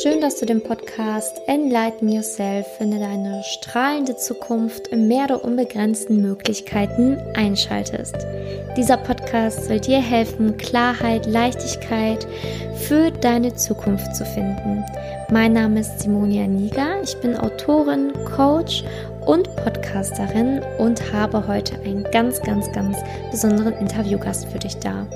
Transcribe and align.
Schön, 0.00 0.20
dass 0.20 0.36
du 0.38 0.46
den 0.46 0.62
Podcast 0.62 1.40
Enlighten 1.48 2.08
Yourself, 2.08 2.68
finde 2.76 3.00
deine 3.00 3.42
strahlende 3.42 4.16
Zukunft 4.16 4.86
im 4.88 5.08
Meer 5.08 5.26
der 5.26 5.44
unbegrenzten 5.44 6.22
Möglichkeiten 6.22 7.18
einschaltest. 7.34 8.14
Dieser 8.76 8.96
Podcast 8.96 9.64
soll 9.64 9.80
dir 9.80 9.98
helfen, 9.98 10.56
Klarheit, 10.56 11.26
Leichtigkeit 11.26 12.28
für 12.76 13.10
deine 13.10 13.56
Zukunft 13.56 14.14
zu 14.14 14.24
finden. 14.24 14.84
Mein 15.32 15.54
Name 15.54 15.80
ist 15.80 15.98
Simonia 15.98 16.46
Niger, 16.46 17.02
ich 17.02 17.16
bin 17.16 17.36
Autorin, 17.36 18.12
Coach 18.36 18.84
und 19.26 19.48
Podcasterin 19.56 20.60
und 20.78 21.12
habe 21.12 21.44
heute 21.48 21.74
einen 21.80 22.04
ganz, 22.12 22.40
ganz, 22.42 22.70
ganz 22.70 22.98
besonderen 23.32 23.72
Interviewgast 23.74 24.46
für 24.46 24.60
dich 24.60 24.76
da. 24.76 25.08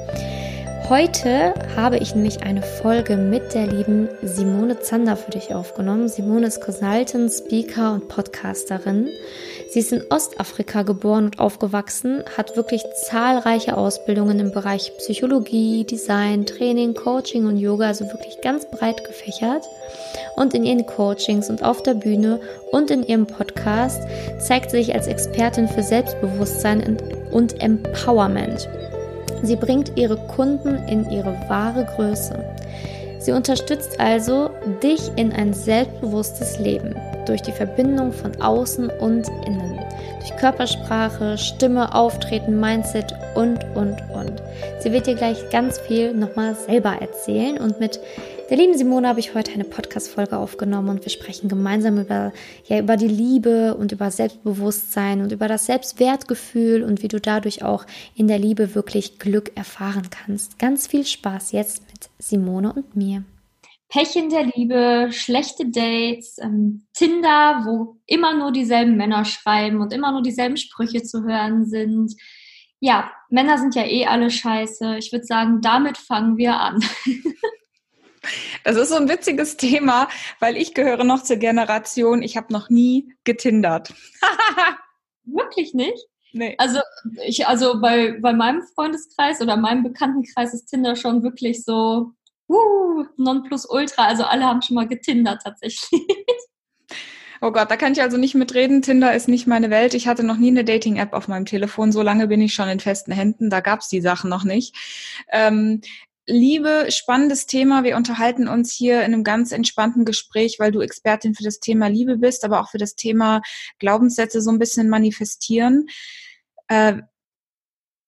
Heute 0.93 1.55
habe 1.75 1.97
ich 1.97 2.15
nämlich 2.15 2.43
eine 2.43 2.61
Folge 2.61 3.17
mit 3.17 3.55
der 3.55 3.67
lieben 3.67 4.11
Simone 4.23 4.79
Zander 4.81 5.17
für 5.17 5.31
dich 5.31 5.55
aufgenommen. 5.55 6.07
Simone 6.11 6.49
ist 6.49 6.61
Consultant, 6.61 7.33
Speaker 7.33 7.95
und 7.95 8.09
Podcasterin. 8.09 9.09
Sie 9.71 9.79
ist 9.79 9.91
in 9.95 10.03
Ostafrika 10.11 10.83
geboren 10.83 11.25
und 11.25 11.39
aufgewachsen, 11.39 12.23
hat 12.37 12.59
wirklich 12.59 12.85
zahlreiche 13.07 13.79
Ausbildungen 13.79 14.39
im 14.39 14.53
Bereich 14.53 14.93
Psychologie, 14.99 15.85
Design, 15.85 16.45
Training, 16.45 16.93
Coaching 16.93 17.47
und 17.47 17.57
Yoga, 17.57 17.87
also 17.87 18.05
wirklich 18.05 18.43
ganz 18.43 18.67
breit 18.71 19.03
gefächert. 19.05 19.67
Und 20.37 20.53
in 20.53 20.63
ihren 20.63 20.85
Coachings 20.85 21.49
und 21.49 21.65
auf 21.65 21.83
der 21.83 21.95
Bühne 21.95 22.39
und 22.71 22.91
in 22.91 23.03
ihrem 23.03 23.27
Podcast 23.27 24.03
zeigt 24.47 24.71
sie 24.71 24.83
sich 24.83 24.95
als 24.95 25.07
Expertin 25.07 25.69
für 25.69 25.83
Selbstbewusstsein 25.83 26.99
und 27.31 27.63
Empowerment. 27.63 28.69
Sie 29.43 29.57
bringt 29.57 29.93
ihre 29.97 30.17
Kunden 30.17 30.77
in 30.89 31.11
ihre 31.11 31.37
wahre 31.49 31.85
Größe. 31.85 32.39
Sie 33.19 33.33
unterstützt 33.33 34.01
also 34.01 34.51
dich 34.83 35.11
in 35.17 35.33
ein 35.33 35.53
selbstbewusstes 35.53 36.59
Leben 36.59 36.97
durch 37.27 37.41
die 37.43 37.53
Verbindung 37.53 38.13
von 38.13 38.41
außen 38.41 38.91
und 38.91 39.29
innen, 39.47 39.79
durch 40.19 40.37
Körpersprache, 40.39 41.39
Stimme, 41.39 41.95
Auftreten, 41.95 42.59
Mindset 42.59 43.15
und, 43.37 43.65
und, 43.77 43.97
und. 44.13 44.43
Sie 44.81 44.93
wird 44.93 45.07
dir 45.07 45.15
gleich 45.15 45.39
ganz 45.51 45.79
viel 45.79 46.13
nochmal 46.15 46.57
selber 46.57 46.97
erzählen 47.01 47.59
und 47.59 47.79
mit 47.79 48.01
der 48.53 48.59
lieben 48.59 48.77
Simone 48.77 49.09
habe 49.09 49.19
ich 49.19 49.35
heute 49.35 49.51
eine 49.53 49.65
Podcast-Folge 49.65 50.37
aufgenommen 50.37 50.91
und 50.91 51.07
wir 51.07 51.11
sprechen 51.11 51.49
gemeinsam 51.49 51.99
über, 51.99 52.35
ja, 52.67 52.81
über 52.81 52.99
die 52.99 53.09
Liebe 53.09 53.75
und 53.75 53.93
über 53.93 54.11
Selbstbewusstsein 54.11 55.23
und 55.23 55.33
über 55.33 55.49
das 55.49 55.65
Selbstwertgefühl 55.65 56.83
und 56.83 57.03
wie 57.03 57.09
du 57.09 57.19
dadurch 57.19 57.65
auch 57.65 57.87
in 58.15 58.29
der 58.29 58.39
Liebe 58.39 58.75
wirklich 58.75 59.19
Glück 59.19 59.57
erfahren 59.57 60.11
kannst. 60.11 60.59
Ganz 60.59 60.87
viel 60.87 61.07
Spaß 61.07 61.53
jetzt 61.53 61.83
mit 61.91 62.11
Simone 62.19 62.75
und 62.75 62.95
mir. 62.95 63.25
Pech 63.89 64.17
in 64.17 64.29
der 64.29 64.45
Liebe, 64.45 65.09
schlechte 65.13 65.71
Dates, 65.71 66.37
ähm, 66.39 66.83
Tinder, 66.93 67.63
wo 67.65 67.97
immer 68.05 68.37
nur 68.37 68.53
dieselben 68.53 68.99
Männer 68.99 69.25
schreiben 69.25 69.81
und 69.81 69.95
immer 69.95 70.13
nur 70.13 70.23
dieselben 70.23 70.59
Sprüche 70.59 71.03
zu 71.03 71.25
hören 71.25 71.65
sind. 71.65 72.13
Ja, 72.81 73.13
Männer 73.31 73.57
sind 73.57 73.75
ja 73.75 73.87
eh 73.87 74.05
alle 74.05 74.29
scheiße. 74.29 74.99
Ich 74.99 75.11
würde 75.11 75.25
sagen, 75.25 75.63
damit 75.63 75.97
fangen 75.97 76.37
wir 76.37 76.61
an. 76.61 76.85
Das 78.65 78.77
ist 78.77 78.91
so 78.91 78.97
ein 78.97 79.09
witziges 79.09 79.57
Thema, 79.57 80.09
weil 80.39 80.57
ich 80.57 80.75
gehöre 80.75 81.05
noch 81.05 81.23
zur 81.23 81.37
Generation, 81.37 82.23
ich 82.23 82.37
habe 82.37 82.53
noch 82.53 82.71
nie 82.71 83.15
getindert. 83.25 83.93
Wirklich 85.25 85.75
nicht? 85.75 86.07
Nee. 86.33 86.55
Also 86.59 86.81
ich, 87.27 87.47
also 87.47 87.81
bei, 87.81 88.19
bei 88.21 88.33
meinem 88.33 88.63
Freundeskreis 88.75 89.41
oder 89.41 89.57
meinem 89.57 89.83
Bekanntenkreis 89.83 90.55
ist 90.55 90.67
Tinder 90.67 90.97
schon 90.97 91.23
wirklich 91.23 91.63
so 91.63 92.13
uh, 92.49 93.05
Nonplusultra. 93.17 94.07
Also 94.07 94.25
alle 94.25 94.45
haben 94.45 94.63
schon 94.63 94.77
mal 94.77 94.89
getindert 94.89 95.43
tatsächlich. 95.45 95.91
Oh 97.45 97.51
Gott, 97.51 97.73
da 97.73 97.77
kann 97.77 97.93
ich 97.93 98.01
also 98.01 98.19
nicht 98.19 98.37
mitreden. 98.37 98.83
Tinder 98.83 99.17
ist 99.17 99.27
nicht 99.27 99.49
meine 99.49 99.69
Welt. 99.69 99.95
Ich 99.95 100.07
hatte 100.07 100.23
noch 100.23 100.37
nie 100.37 100.51
eine 100.51 100.63
Dating-App 100.63 101.13
auf 101.13 101.27
meinem 101.27 101.45
Telefon. 101.45 101.91
So 101.91 102.01
lange 102.01 102.29
bin 102.29 102.41
ich 102.41 102.55
schon 102.55 102.69
in 102.69 102.79
festen 102.79 103.11
Händen. 103.11 103.51
Da 103.51 103.59
gab's 103.59 103.89
die 103.89 104.01
Sachen 104.01 104.31
noch 104.31 104.45
nicht. 104.45 104.77
Ähm, 105.29 105.81
Liebe, 106.27 106.87
spannendes 106.91 107.47
Thema. 107.47 107.83
Wir 107.83 107.97
unterhalten 107.97 108.47
uns 108.47 108.73
hier 108.73 109.01
in 109.01 109.13
einem 109.13 109.25
ganz 109.25 109.51
entspannten 109.51 110.05
Gespräch, 110.05 110.57
weil 110.61 110.71
du 110.71 110.81
Expertin 110.81 111.35
für 111.35 111.43
das 111.43 111.59
Thema 111.59 111.89
Liebe 111.89 112.17
bist, 112.17 112.45
aber 112.45 112.61
auch 112.61 112.71
für 112.71 112.79
das 112.79 112.95
Thema 112.95 113.43
Glaubenssätze 113.81 114.41
so 114.41 114.51
ein 114.51 114.61
bisschen 114.61 114.89
manifestieren. 114.89 115.89
Äh, 116.69 117.03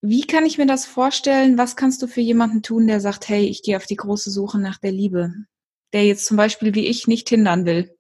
wie 0.01 0.27
kann 0.27 0.47
ich 0.47 0.59
mir 0.59 0.67
das 0.67 0.87
vorstellen? 0.87 1.59
Was 1.59 1.77
kannst 1.77 2.03
du 2.03 2.07
für 2.07 2.21
jemanden 2.21 2.63
tun, 2.63 2.87
der 2.87 3.01
sagt, 3.01 3.29
hey, 3.29 3.47
ich 3.47 3.63
gehe 3.63 3.77
auf 3.77 3.87
die 3.87 3.97
große 3.97 4.31
Suche 4.31 4.61
nach 4.61 4.79
der 4.79 4.93
Liebe? 4.93 5.35
Der 5.93 6.05
jetzt 6.05 6.27
zum 6.27 6.37
Beispiel 6.37 6.75
wie 6.75 6.87
ich 6.87 7.09
nicht 7.09 7.29
hindern 7.31 7.65
will. 7.65 7.97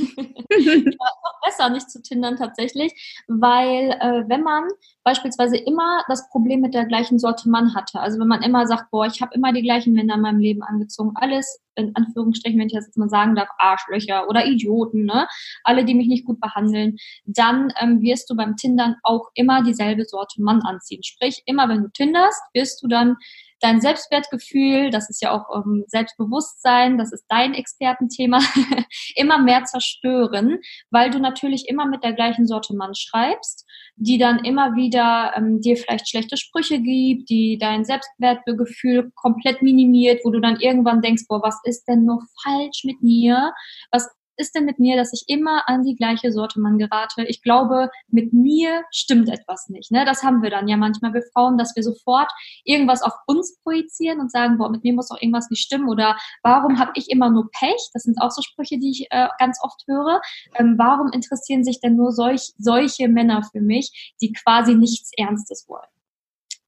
noch 0.98 1.40
besser, 1.44 1.70
nicht 1.70 1.90
zu 1.90 2.02
tindern 2.02 2.36
tatsächlich, 2.36 3.24
weil 3.28 3.90
äh, 4.00 4.28
wenn 4.28 4.42
man 4.42 4.64
beispielsweise 5.04 5.56
immer 5.56 6.02
das 6.08 6.28
Problem 6.30 6.60
mit 6.60 6.74
der 6.74 6.86
gleichen 6.86 7.18
Sorte 7.18 7.48
Mann 7.48 7.74
hatte, 7.74 8.00
also 8.00 8.18
wenn 8.18 8.28
man 8.28 8.42
immer 8.42 8.66
sagt, 8.66 8.90
boah, 8.90 9.06
ich 9.06 9.20
habe 9.20 9.34
immer 9.34 9.52
die 9.52 9.62
gleichen 9.62 9.92
Männer 9.92 10.14
in 10.14 10.20
meinem 10.20 10.38
Leben 10.38 10.62
angezogen, 10.62 11.12
alles 11.14 11.60
in 11.76 11.94
Anführungsstrichen, 11.94 12.58
wenn 12.58 12.66
ich 12.66 12.74
das 12.74 12.86
jetzt 12.86 12.98
mal 12.98 13.08
sagen 13.08 13.34
darf, 13.34 13.48
Arschlöcher 13.58 14.28
oder 14.28 14.46
Idioten, 14.46 15.04
ne, 15.04 15.26
alle, 15.64 15.84
die 15.84 15.94
mich 15.94 16.08
nicht 16.08 16.26
gut 16.26 16.40
behandeln, 16.40 16.96
dann 17.24 17.72
ähm, 17.80 18.02
wirst 18.02 18.28
du 18.30 18.36
beim 18.36 18.56
Tindern 18.56 18.96
auch 19.02 19.30
immer 19.34 19.62
dieselbe 19.62 20.04
Sorte 20.04 20.42
Mann 20.42 20.62
anziehen. 20.62 21.02
Sprich, 21.02 21.42
immer 21.46 21.68
wenn 21.68 21.82
du 21.82 21.88
tinderst, 21.88 22.42
wirst 22.52 22.82
du 22.82 22.88
dann 22.88 23.16
dein 23.60 23.80
Selbstwertgefühl, 23.80 24.90
das 24.90 25.10
ist 25.10 25.22
ja 25.22 25.32
auch 25.32 25.54
ähm, 25.54 25.84
Selbstbewusstsein, 25.86 26.98
das 26.98 27.12
ist 27.12 27.24
dein 27.28 27.54
Expertenthema, 27.54 28.40
immer 29.14 29.38
mehr 29.38 29.64
zerstören, 29.64 30.58
weil 30.90 31.10
du 31.10 31.18
natürlich 31.18 31.68
immer 31.68 31.86
mit 31.86 32.02
der 32.02 32.12
gleichen 32.12 32.46
Sorte 32.46 32.74
Mann 32.74 32.94
schreibst, 32.94 33.66
die 33.96 34.18
dann 34.18 34.44
immer 34.44 34.74
wieder 34.74 35.32
ähm, 35.36 35.60
dir 35.60 35.76
vielleicht 35.76 36.08
schlechte 36.08 36.36
Sprüche 36.36 36.80
gibt, 36.80 37.28
die 37.30 37.58
dein 37.58 37.84
Selbstwertgefühl 37.84 39.12
komplett 39.14 39.62
minimiert, 39.62 40.20
wo 40.24 40.30
du 40.30 40.40
dann 40.40 40.58
irgendwann 40.60 41.02
denkst, 41.02 41.24
boah, 41.28 41.42
was 41.42 41.60
ist 41.64 41.84
denn 41.84 42.04
nur 42.04 42.22
falsch 42.42 42.84
mit 42.84 43.02
mir? 43.02 43.52
Was 43.90 44.08
ist 44.40 44.54
denn 44.54 44.64
mit 44.64 44.78
mir, 44.78 44.96
dass 44.96 45.12
ich 45.12 45.24
immer 45.28 45.68
an 45.68 45.84
die 45.84 45.94
gleiche 45.94 46.32
Sorte 46.32 46.60
Mann 46.60 46.78
gerate? 46.78 47.24
Ich 47.24 47.42
glaube, 47.42 47.90
mit 48.08 48.32
mir 48.32 48.84
stimmt 48.90 49.28
etwas 49.28 49.68
nicht. 49.68 49.90
Ne? 49.90 50.04
Das 50.04 50.22
haben 50.22 50.42
wir 50.42 50.50
dann 50.50 50.66
ja 50.66 50.76
manchmal, 50.76 51.14
wir 51.14 51.22
Frauen, 51.32 51.58
dass 51.58 51.76
wir 51.76 51.82
sofort 51.82 52.30
irgendwas 52.64 53.02
auf 53.02 53.12
uns 53.26 53.58
projizieren 53.62 54.20
und 54.20 54.32
sagen, 54.32 54.58
boah, 54.58 54.70
mit 54.70 54.82
mir 54.82 54.94
muss 54.94 55.08
doch 55.08 55.20
irgendwas 55.20 55.50
nicht 55.50 55.62
stimmen 55.62 55.88
oder 55.88 56.16
warum 56.42 56.78
habe 56.78 56.92
ich 56.94 57.10
immer 57.10 57.30
nur 57.30 57.50
Pech? 57.52 57.90
Das 57.92 58.02
sind 58.02 58.20
auch 58.20 58.30
so 58.30 58.42
Sprüche, 58.42 58.78
die 58.78 58.90
ich 58.90 59.06
äh, 59.10 59.28
ganz 59.38 59.58
oft 59.62 59.82
höre. 59.86 60.20
Ähm, 60.54 60.74
warum 60.78 61.12
interessieren 61.12 61.62
sich 61.62 61.80
denn 61.80 61.96
nur 61.96 62.12
solch, 62.12 62.52
solche 62.58 63.08
Männer 63.08 63.42
für 63.52 63.60
mich, 63.60 64.14
die 64.20 64.32
quasi 64.32 64.74
nichts 64.74 65.10
Ernstes 65.16 65.66
wollen? 65.68 65.88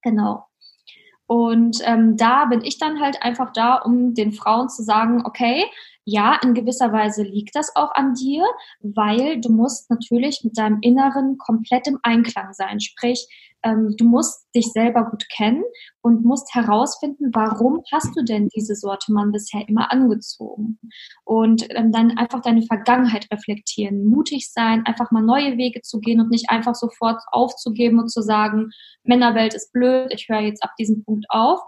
Genau. 0.02 0.44
Und 1.32 1.78
ähm, 1.86 2.18
da 2.18 2.44
bin 2.44 2.62
ich 2.62 2.76
dann 2.76 3.00
halt 3.00 3.22
einfach 3.22 3.54
da, 3.54 3.76
um 3.76 4.12
den 4.12 4.32
Frauen 4.32 4.68
zu 4.68 4.82
sagen, 4.82 5.22
okay, 5.24 5.64
ja, 6.04 6.38
in 6.42 6.52
gewisser 6.52 6.92
Weise 6.92 7.22
liegt 7.22 7.56
das 7.56 7.74
auch 7.74 7.90
an 7.94 8.12
dir, 8.12 8.44
weil 8.82 9.40
du 9.40 9.48
musst 9.48 9.88
natürlich 9.88 10.44
mit 10.44 10.58
deinem 10.58 10.80
Inneren 10.82 11.38
komplett 11.38 11.86
im 11.86 11.98
Einklang 12.02 12.52
sein. 12.52 12.80
Sprich, 12.80 13.26
ähm, 13.64 13.94
du 13.96 14.04
musst 14.04 14.46
dich 14.54 14.66
selber 14.72 15.08
gut 15.10 15.24
kennen 15.28 15.62
und 16.00 16.24
musst 16.24 16.54
herausfinden, 16.54 17.30
warum 17.32 17.82
hast 17.92 18.16
du 18.16 18.24
denn 18.24 18.48
diese 18.54 18.74
Sorte 18.74 19.12
Mann 19.12 19.32
bisher 19.32 19.68
immer 19.68 19.92
angezogen? 19.92 20.78
Und 21.24 21.66
ähm, 21.70 21.92
dann 21.92 22.16
einfach 22.18 22.40
deine 22.40 22.62
Vergangenheit 22.62 23.28
reflektieren, 23.32 24.04
mutig 24.06 24.52
sein, 24.52 24.84
einfach 24.86 25.10
mal 25.10 25.22
neue 25.22 25.56
Wege 25.56 25.80
zu 25.82 26.00
gehen 26.00 26.20
und 26.20 26.30
nicht 26.30 26.50
einfach 26.50 26.74
sofort 26.74 27.22
aufzugeben 27.30 27.98
und 28.00 28.10
zu 28.10 28.22
sagen, 28.22 28.70
Männerwelt 29.04 29.54
ist 29.54 29.72
blöd, 29.72 30.12
ich 30.12 30.28
höre 30.28 30.40
jetzt 30.40 30.62
ab 30.62 30.72
diesem 30.78 31.04
Punkt 31.04 31.26
auf, 31.28 31.60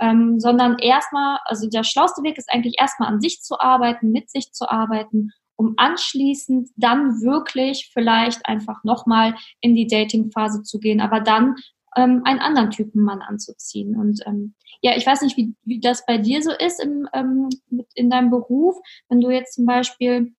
ähm, 0.00 0.40
sondern 0.40 0.78
erstmal, 0.78 1.38
also 1.44 1.68
der 1.68 1.84
schlauste 1.84 2.22
Weg 2.22 2.38
ist 2.38 2.50
eigentlich 2.50 2.76
erstmal 2.78 3.08
an 3.08 3.20
sich 3.20 3.42
zu 3.42 3.60
arbeiten, 3.60 4.10
mit 4.10 4.30
sich 4.30 4.52
zu 4.52 4.68
arbeiten, 4.68 5.30
um 5.60 5.74
anschließend 5.76 6.70
dann 6.76 7.20
wirklich 7.20 7.90
vielleicht 7.92 8.46
einfach 8.46 8.82
nochmal 8.82 9.34
in 9.60 9.74
die 9.74 9.86
Dating-Phase 9.86 10.62
zu 10.62 10.78
gehen, 10.78 11.02
aber 11.02 11.20
dann 11.20 11.56
ähm, 11.96 12.22
einen 12.24 12.40
anderen 12.40 12.70
Typen 12.70 13.02
Mann 13.02 13.20
anzuziehen. 13.20 13.94
Und 13.94 14.22
ähm, 14.26 14.54
ja, 14.80 14.96
ich 14.96 15.06
weiß 15.06 15.20
nicht, 15.20 15.36
wie, 15.36 15.54
wie 15.64 15.78
das 15.78 16.06
bei 16.06 16.16
dir 16.16 16.40
so 16.40 16.50
ist 16.50 16.82
im, 16.82 17.06
ähm, 17.12 17.50
in 17.94 18.08
deinem 18.08 18.30
Beruf, 18.30 18.74
wenn 19.10 19.20
du 19.20 19.28
jetzt 19.28 19.52
zum 19.52 19.66
Beispiel 19.66 20.32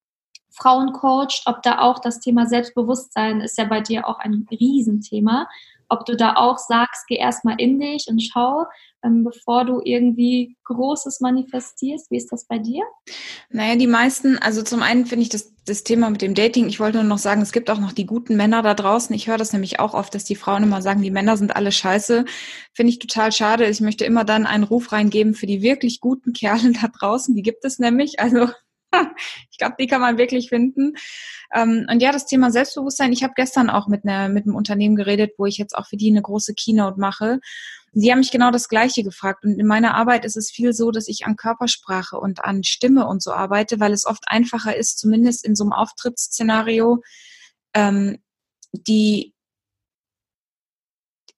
Frauen 0.49 0.91
coacht, 0.91 1.43
ob 1.45 1.61
da 1.61 1.81
auch 1.81 1.99
das 1.99 2.19
Thema 2.19 2.47
Selbstbewusstsein 2.47 3.41
ist 3.41 3.59
ja 3.59 3.65
bei 3.65 3.79
dir 3.79 4.07
auch 4.07 4.17
ein 4.17 4.47
Riesenthema 4.49 5.47
ob 5.91 6.05
du 6.05 6.15
da 6.15 6.35
auch 6.35 6.57
sagst, 6.57 7.05
geh 7.07 7.17
erstmal 7.17 7.59
in 7.59 7.79
dich 7.79 8.05
und 8.07 8.21
schau, 8.21 8.65
ähm, 9.03 9.23
bevor 9.23 9.65
du 9.65 9.81
irgendwie 9.83 10.55
Großes 10.63 11.19
manifestierst. 11.19 12.09
Wie 12.09 12.17
ist 12.17 12.31
das 12.31 12.45
bei 12.45 12.59
dir? 12.59 12.83
Naja, 13.49 13.75
die 13.75 13.87
meisten, 13.87 14.37
also 14.37 14.61
zum 14.63 14.81
einen 14.81 15.05
finde 15.05 15.23
ich 15.23 15.29
das, 15.29 15.53
das 15.65 15.83
Thema 15.83 16.09
mit 16.09 16.21
dem 16.21 16.33
Dating, 16.33 16.67
ich 16.67 16.79
wollte 16.79 16.99
nur 16.99 17.07
noch 17.07 17.17
sagen, 17.17 17.41
es 17.41 17.51
gibt 17.51 17.69
auch 17.69 17.79
noch 17.79 17.91
die 17.91 18.05
guten 18.05 18.37
Männer 18.37 18.61
da 18.61 18.73
draußen. 18.73 19.13
Ich 19.15 19.27
höre 19.27 19.37
das 19.37 19.51
nämlich 19.51 19.79
auch 19.79 19.93
oft, 19.93 20.15
dass 20.15 20.23
die 20.23 20.35
Frauen 20.35 20.63
immer 20.63 20.81
sagen, 20.81 21.01
die 21.01 21.11
Männer 21.11 21.35
sind 21.35 21.55
alle 21.55 21.71
scheiße. 21.71 22.25
Finde 22.73 22.89
ich 22.89 22.99
total 22.99 23.31
schade. 23.33 23.67
Ich 23.67 23.81
möchte 23.81 24.05
immer 24.05 24.23
dann 24.23 24.45
einen 24.45 24.63
Ruf 24.63 24.93
reingeben 24.93 25.33
für 25.33 25.45
die 25.45 25.61
wirklich 25.61 25.99
guten 25.99 26.31
Kerle 26.33 26.71
da 26.71 26.87
draußen. 26.87 27.35
Die 27.35 27.43
gibt 27.43 27.65
es 27.65 27.79
nämlich. 27.79 28.19
Also 28.19 28.47
ich 29.51 29.57
glaube, 29.57 29.75
die 29.79 29.87
kann 29.87 30.01
man 30.01 30.17
wirklich 30.17 30.49
finden. 30.49 30.93
Ähm, 31.53 31.87
und 31.89 32.01
ja, 32.01 32.11
das 32.11 32.25
Thema 32.25 32.51
Selbstbewusstsein. 32.51 33.13
Ich 33.13 33.23
habe 33.23 33.33
gestern 33.35 33.69
auch 33.69 33.87
mit, 33.87 34.05
einer, 34.05 34.29
mit 34.29 34.45
einem 34.45 34.55
Unternehmen 34.55 34.95
geredet, 34.95 35.33
wo 35.37 35.45
ich 35.45 35.57
jetzt 35.57 35.75
auch 35.75 35.87
für 35.87 35.97
die 35.97 36.09
eine 36.09 36.21
große 36.21 36.53
Keynote 36.53 36.99
mache. 36.99 37.39
Sie 37.93 38.11
haben 38.11 38.19
mich 38.19 38.31
genau 38.31 38.51
das 38.51 38.69
Gleiche 38.69 39.03
gefragt. 39.03 39.43
Und 39.43 39.59
in 39.59 39.67
meiner 39.67 39.95
Arbeit 39.95 40.23
ist 40.25 40.37
es 40.37 40.49
viel 40.49 40.73
so, 40.73 40.91
dass 40.91 41.07
ich 41.07 41.25
an 41.25 41.35
Körpersprache 41.35 42.17
und 42.17 42.43
an 42.43 42.63
Stimme 42.63 43.07
und 43.07 43.21
so 43.21 43.31
arbeite, 43.33 43.79
weil 43.79 43.91
es 43.91 44.05
oft 44.05 44.23
einfacher 44.27 44.75
ist, 44.75 44.99
zumindest 44.99 45.45
in 45.45 45.55
so 45.55 45.63
einem 45.63 45.73
Auftrittsszenario, 45.73 47.01
ähm, 47.73 48.19
die 48.73 49.33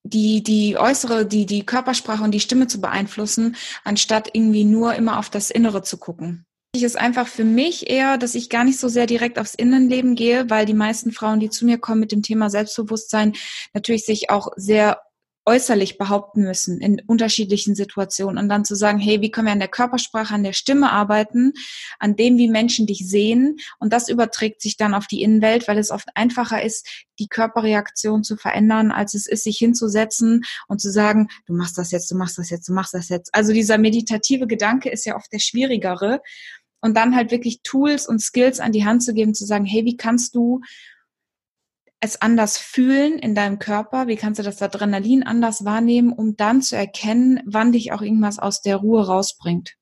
die, 0.06 0.44
die 0.44 0.78
äußere, 0.78 1.26
die, 1.26 1.46
die 1.46 1.66
Körpersprache 1.66 2.24
und 2.24 2.32
die 2.32 2.42
Stimme 2.42 2.68
zu 2.68 2.82
beeinflussen, 2.82 3.56
anstatt 3.86 4.30
irgendwie 4.34 4.66
nur 4.66 4.96
immer 4.96 5.18
auf 5.18 5.30
das 5.30 5.50
Innere 5.50 5.82
zu 5.82 5.98
gucken. 5.98 6.46
Ist 6.76 6.98
einfach 6.98 7.28
für 7.28 7.44
mich 7.44 7.90
eher, 7.90 8.18
dass 8.18 8.34
ich 8.34 8.50
gar 8.50 8.64
nicht 8.64 8.80
so 8.80 8.88
sehr 8.88 9.06
direkt 9.06 9.38
aufs 9.38 9.54
Innenleben 9.54 10.16
gehe, 10.16 10.50
weil 10.50 10.66
die 10.66 10.74
meisten 10.74 11.12
Frauen, 11.12 11.40
die 11.40 11.52
zu 11.52 11.66
mir 11.66 11.78
kommen 11.78 12.00
mit 12.00 12.12
dem 12.12 12.24
Thema 12.24 12.50
Selbstbewusstsein, 12.50 13.34
natürlich 13.74 14.06
sich 14.06 14.32
auch 14.32 14.50
sehr 14.56 15.00
äußerlich 15.46 15.98
behaupten 15.98 16.44
müssen 16.44 16.80
in 16.80 17.02
unterschiedlichen 17.06 17.76
Situationen. 17.76 18.38
Und 18.38 18.50
dann 18.50 18.66
zu 18.66 18.76
sagen, 18.76 19.00
hey, 19.00 19.22
wie 19.22 19.30
können 19.30 19.48
wir 19.48 19.54
an 19.54 19.60
der 19.60 19.68
Körpersprache, 19.68 20.34
an 20.34 20.44
der 20.44 20.54
Stimme 20.54 20.92
arbeiten, 20.92 21.54
an 22.00 22.16
dem, 22.16 22.38
wie 22.38 22.50
Menschen 22.50 22.88
dich 22.88 23.08
sehen? 23.08 23.58
Und 23.80 23.94
das 23.94 24.10
überträgt 24.10 24.62
sich 24.62 24.78
dann 24.78 24.94
auf 24.94 25.08
die 25.08 25.22
Innenwelt, 25.22 25.68
weil 25.68 25.78
es 25.78 25.92
oft 25.92 26.10
einfacher 26.16 26.64
ist, 26.64 27.06
die 27.20 27.28
Körperreaktion 27.28 28.24
zu 28.24 28.38
verändern, 28.38 28.92
als 28.92 29.14
es 29.14 29.28
ist, 29.28 29.44
sich 29.44 29.58
hinzusetzen 29.58 30.42
und 30.68 30.82
zu 30.82 30.92
sagen, 30.92 31.28
du 31.46 31.54
machst 31.54 31.78
das 31.78 31.92
jetzt, 31.92 32.10
du 32.10 32.16
machst 32.16 32.38
das 32.38 32.50
jetzt, 32.50 32.68
du 32.68 32.74
machst 32.74 32.94
das 32.94 33.10
jetzt. 33.10 33.30
Also 33.34 33.54
dieser 33.54 33.78
meditative 33.78 34.48
Gedanke 34.48 34.90
ist 34.90 35.06
ja 35.06 35.16
oft 35.16 35.32
der 35.32 35.40
schwierigere 35.40 36.22
und 36.84 36.96
dann 36.98 37.16
halt 37.16 37.32
wirklich 37.32 37.62
Tools 37.64 38.08
und 38.08 38.20
Skills 38.20 38.60
an 38.60 38.74
die 38.74 38.86
Hand 38.86 39.04
zu 39.04 39.14
geben, 39.14 39.34
zu 39.34 39.46
sagen, 39.46 39.64
hey, 39.64 39.86
wie 39.86 39.96
kannst 39.96 40.36
du 40.36 40.60
es 42.02 42.22
anders 42.22 42.58
fühlen 42.58 43.18
in 43.18 43.36
deinem 43.36 43.58
Körper? 43.58 44.08
Wie 44.08 44.18
kannst 44.18 44.40
du 44.40 44.44
das 44.44 44.62
Adrenalin 44.62 45.24
anders 45.24 45.64
wahrnehmen, 45.64 46.12
um 46.12 46.36
dann 46.36 46.62
zu 46.62 46.76
erkennen, 46.76 47.40
wann 47.46 47.72
dich 47.72 47.94
auch 47.94 48.02
irgendwas 48.02 48.38
aus 48.38 48.62
der 48.62 48.76
Ruhe 48.76 49.08
rausbringt? 49.08 49.76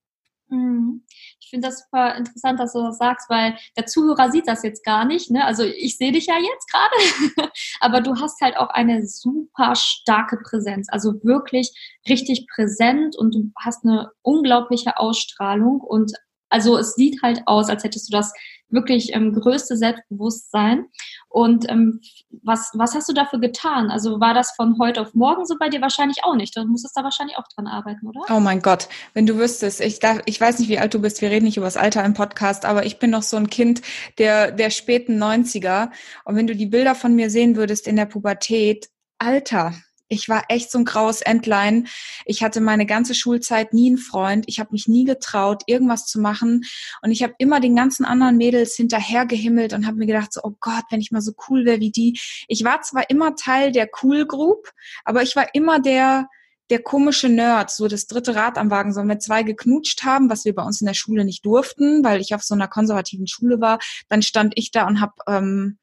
Mhm. 0.50 1.04
Ich 1.40 1.50
finde 1.50 1.70
das 1.70 1.80
super 1.80 2.16
interessant, 2.16 2.60
dass 2.60 2.74
du 2.74 2.84
das 2.84 3.00
sagst, 3.00 3.30
weil 3.30 3.58
der 3.76 3.88
Zuhörer 3.88 4.32
sieht 4.32 4.48
das 4.48 4.62
jetzt 4.62 4.86
gar 4.86 5.04
nicht. 5.04 5.32
Ne? 5.32 5.44
Also 5.44 5.64
ich 5.64 5.98
sehe 5.98 6.12
dich 6.12 6.28
ja 6.28 6.36
jetzt 6.38 6.72
gerade, 6.72 7.52
aber 7.80 8.02
du 8.02 8.16
hast 8.22 8.40
halt 8.42 8.58
auch 8.58 8.70
eine 8.70 9.08
super 9.08 9.74
starke 9.76 10.38
Präsenz, 10.38 10.88
also 10.92 11.16
wirklich 11.24 11.72
richtig 12.08 12.46
präsent 12.54 13.18
und 13.18 13.34
du 13.34 13.52
hast 13.60 13.84
eine 13.84 14.12
unglaubliche 14.22 15.00
Ausstrahlung 15.00 15.82
und 15.82 16.14
also 16.52 16.78
es 16.78 16.94
sieht 16.96 17.22
halt 17.24 17.42
aus, 17.48 17.70
als 17.70 17.84
hättest 17.84 18.10
du 18.10 18.18
das 18.18 18.34
wirklich 18.72 19.14
ähm, 19.14 19.34
größte 19.34 19.78
Selbstbewusstsein. 19.78 20.86
Und 21.30 21.70
ähm, 21.70 22.02
was, 22.44 22.72
was 22.74 22.94
hast 22.94 23.08
du 23.10 23.14
dafür 23.14 23.40
getan? 23.40 23.90
Also 23.90 24.20
war 24.20 24.34
das 24.34 24.52
von 24.56 24.78
heute 24.80 25.02
auf 25.02 25.14
morgen 25.14 25.46
so 25.46 25.56
bei 25.58 25.70
dir 25.70 25.82
wahrscheinlich 25.82 26.24
auch 26.24 26.36
nicht? 26.36 26.56
Du 26.56 26.66
musstest 26.66 26.96
da 26.96 27.04
wahrscheinlich 27.04 27.38
auch 27.38 27.48
dran 27.56 27.68
arbeiten, 27.68 28.08
oder? 28.08 28.22
Oh 28.30 28.40
mein 28.40 28.62
Gott, 28.62 28.88
wenn 29.14 29.26
du 29.26 29.38
wüsstest, 29.38 29.82
ich, 29.82 30.00
darf, 30.00 30.20
ich 30.26 30.40
weiß 30.40 30.60
nicht, 30.60 30.70
wie 30.70 30.80
alt 30.80 30.94
du 30.94 31.00
bist, 31.00 31.22
wir 31.22 31.30
reden 31.30 31.46
nicht 31.46 31.58
über 31.58 31.68
das 31.68 31.78
Alter 31.78 32.04
im 32.04 32.14
Podcast, 32.14 32.66
aber 32.66 32.86
ich 32.86 33.00
bin 33.00 33.10
noch 33.10 33.24
so 33.24 33.38
ein 33.38 33.50
Kind 33.50 33.82
der, 34.18 34.52
der 34.52 34.70
späten 34.70 35.22
90er. 35.22 35.90
Und 36.26 36.36
wenn 36.36 36.48
du 36.48 36.56
die 36.56 36.66
Bilder 36.68 36.96
von 36.96 37.16
mir 37.16 37.30
sehen 37.30 37.56
würdest 37.56 37.88
in 37.88 37.96
der 37.96 38.06
Pubertät, 38.06 38.90
Alter, 39.20 39.74
ich 40.12 40.28
war 40.28 40.44
echt 40.50 40.70
so 40.72 40.78
ein 40.78 40.86
graues 40.86 41.22
Entlein. 41.22 41.88
Ich 42.26 42.44
hatte 42.44 42.60
meine 42.60 42.86
ganze 42.86 43.16
Schulzeit 43.16 43.74
nie 43.74 43.88
einen 43.88 43.98
Freund. 43.98 44.44
Ich 44.48 44.60
habe 44.60 44.72
mich 44.74 44.88
nie 44.90 45.06
getraut, 45.06 45.64
irgendwas 45.68 46.06
zu 46.06 46.20
machen. 46.20 46.64
Und 47.02 47.12
ich 47.12 47.24
habe 47.24 47.34
immer 47.38 47.62
den 47.62 47.76
ganzen 47.78 48.04
anderen 48.04 48.36
Mädels 48.36 48.76
hinterhergehimmelt 48.76 49.72
und 49.72 49.88
habe 49.88 49.98
mir 49.98 50.08
gedacht, 50.08 50.34
so, 50.34 50.42
oh 50.44 50.54
Gott, 50.60 50.84
wenn 50.90 51.00
ich 51.00 51.12
mal 51.12 51.22
so 51.22 51.32
cool 51.48 51.64
wäre 51.64 51.80
wie 51.80 51.92
die. 51.92 52.20
Ich 52.50 52.66
war 52.66 52.82
zwar 52.82 53.10
immer 53.10 53.36
Teil 53.36 53.72
der 53.72 53.90
Cool 54.02 54.28
Group, 54.28 54.72
aber 55.06 55.24
ich 55.24 55.38
war 55.38 55.56
immer 55.56 55.80
der, 55.80 56.28
der 56.70 56.82
komische 56.82 57.30
Nerd, 57.30 57.72
so 57.72 57.88
das 57.88 58.08
dritte 58.08 58.36
Rad 58.36 58.58
am 58.58 58.70
Wagen, 58.70 58.94
so 58.94 59.00
wenn 59.00 59.08
wir 59.08 59.20
zwei 59.20 59.44
geknutscht 59.44 60.04
haben, 60.04 60.30
was 60.30 60.44
wir 60.44 60.54
bei 60.54 60.64
uns 60.64 60.82
in 60.82 60.88
der 60.88 60.94
Schule 60.94 61.24
nicht 61.24 61.46
durften, 61.46 62.04
weil 62.04 62.20
ich 62.20 62.36
auf 62.36 62.44
so 62.44 62.54
einer 62.54 62.68
konservativen 62.68 63.28
Schule 63.28 63.62
war, 63.62 63.80
dann 64.10 64.22
stand 64.22 64.54
ich 64.58 64.72
da 64.72 64.88
und 64.88 65.00
habe 65.00 65.14
ähm, 65.28 65.78
äh, 65.78 65.81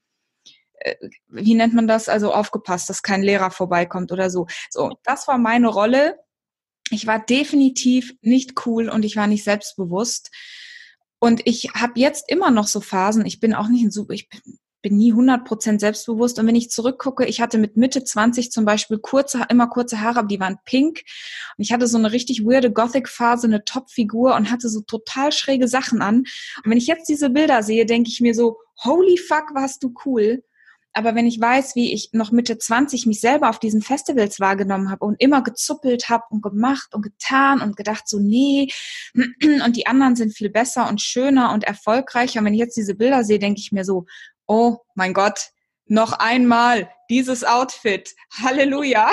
wie 1.28 1.54
nennt 1.54 1.74
man 1.74 1.86
das? 1.86 2.08
Also 2.08 2.32
aufgepasst, 2.32 2.88
dass 2.88 3.02
kein 3.02 3.22
Lehrer 3.22 3.50
vorbeikommt 3.50 4.12
oder 4.12 4.30
so. 4.30 4.46
So, 4.70 4.92
das 5.04 5.28
war 5.28 5.38
meine 5.38 5.68
Rolle. 5.68 6.18
Ich 6.90 7.06
war 7.06 7.18
definitiv 7.18 8.14
nicht 8.22 8.66
cool 8.66 8.88
und 8.88 9.04
ich 9.04 9.16
war 9.16 9.26
nicht 9.26 9.44
selbstbewusst. 9.44 10.30
Und 11.20 11.42
ich 11.46 11.70
habe 11.74 11.98
jetzt 12.00 12.30
immer 12.30 12.50
noch 12.50 12.66
so 12.66 12.80
Phasen. 12.80 13.26
Ich 13.26 13.40
bin 13.40 13.54
auch 13.54 13.68
nicht 13.68 13.84
ein 13.84 13.90
super, 13.90 14.14
ich 14.14 14.28
bin, 14.28 14.40
bin 14.82 14.96
nie 14.96 15.12
100% 15.12 15.80
selbstbewusst. 15.80 16.38
Und 16.38 16.46
wenn 16.46 16.54
ich 16.54 16.70
zurückgucke, 16.70 17.26
ich 17.26 17.40
hatte 17.40 17.58
mit 17.58 17.76
Mitte 17.76 18.04
20 18.04 18.52
zum 18.52 18.64
Beispiel 18.64 18.98
kurze, 18.98 19.44
immer 19.48 19.66
kurze 19.68 20.00
Haare, 20.00 20.20
aber 20.20 20.28
die 20.28 20.40
waren 20.40 20.58
pink. 20.64 21.02
Und 21.56 21.64
ich 21.64 21.72
hatte 21.72 21.88
so 21.88 21.98
eine 21.98 22.12
richtig 22.12 22.44
weirde 22.44 22.72
Gothic-Phase, 22.72 23.48
eine 23.48 23.64
Top-Figur 23.64 24.36
und 24.36 24.50
hatte 24.50 24.68
so 24.68 24.80
total 24.82 25.32
schräge 25.32 25.66
Sachen 25.66 26.00
an. 26.00 26.18
Und 26.18 26.70
wenn 26.70 26.78
ich 26.78 26.86
jetzt 26.86 27.08
diese 27.08 27.30
Bilder 27.30 27.62
sehe, 27.62 27.86
denke 27.86 28.10
ich 28.10 28.20
mir 28.20 28.34
so, 28.34 28.58
holy 28.84 29.18
fuck, 29.18 29.54
warst 29.54 29.82
du 29.82 29.92
cool. 30.04 30.44
Aber 30.98 31.14
wenn 31.14 31.28
ich 31.28 31.40
weiß, 31.40 31.76
wie 31.76 31.92
ich 31.92 32.10
noch 32.10 32.32
Mitte 32.32 32.58
20 32.58 33.06
mich 33.06 33.20
selber 33.20 33.50
auf 33.50 33.60
diesen 33.60 33.82
Festivals 33.82 34.40
wahrgenommen 34.40 34.90
habe 34.90 35.04
und 35.04 35.14
immer 35.20 35.44
gezuppelt 35.44 36.08
habe 36.08 36.24
und 36.30 36.42
gemacht 36.42 36.92
und 36.92 37.02
getan 37.02 37.60
und 37.60 37.76
gedacht 37.76 38.08
so, 38.08 38.18
nee, 38.18 38.66
und 39.14 39.76
die 39.76 39.86
anderen 39.86 40.16
sind 40.16 40.36
viel 40.36 40.50
besser 40.50 40.88
und 40.88 41.00
schöner 41.00 41.52
und 41.52 41.62
erfolgreicher. 41.62 42.40
Und 42.40 42.46
wenn 42.46 42.54
ich 42.54 42.58
jetzt 42.58 42.76
diese 42.76 42.96
Bilder 42.96 43.22
sehe, 43.22 43.38
denke 43.38 43.60
ich 43.60 43.70
mir 43.70 43.84
so, 43.84 44.06
oh 44.48 44.78
mein 44.96 45.14
Gott, 45.14 45.50
noch 45.86 46.14
einmal 46.14 46.90
dieses 47.08 47.44
Outfit. 47.44 48.16
Halleluja. 48.42 49.08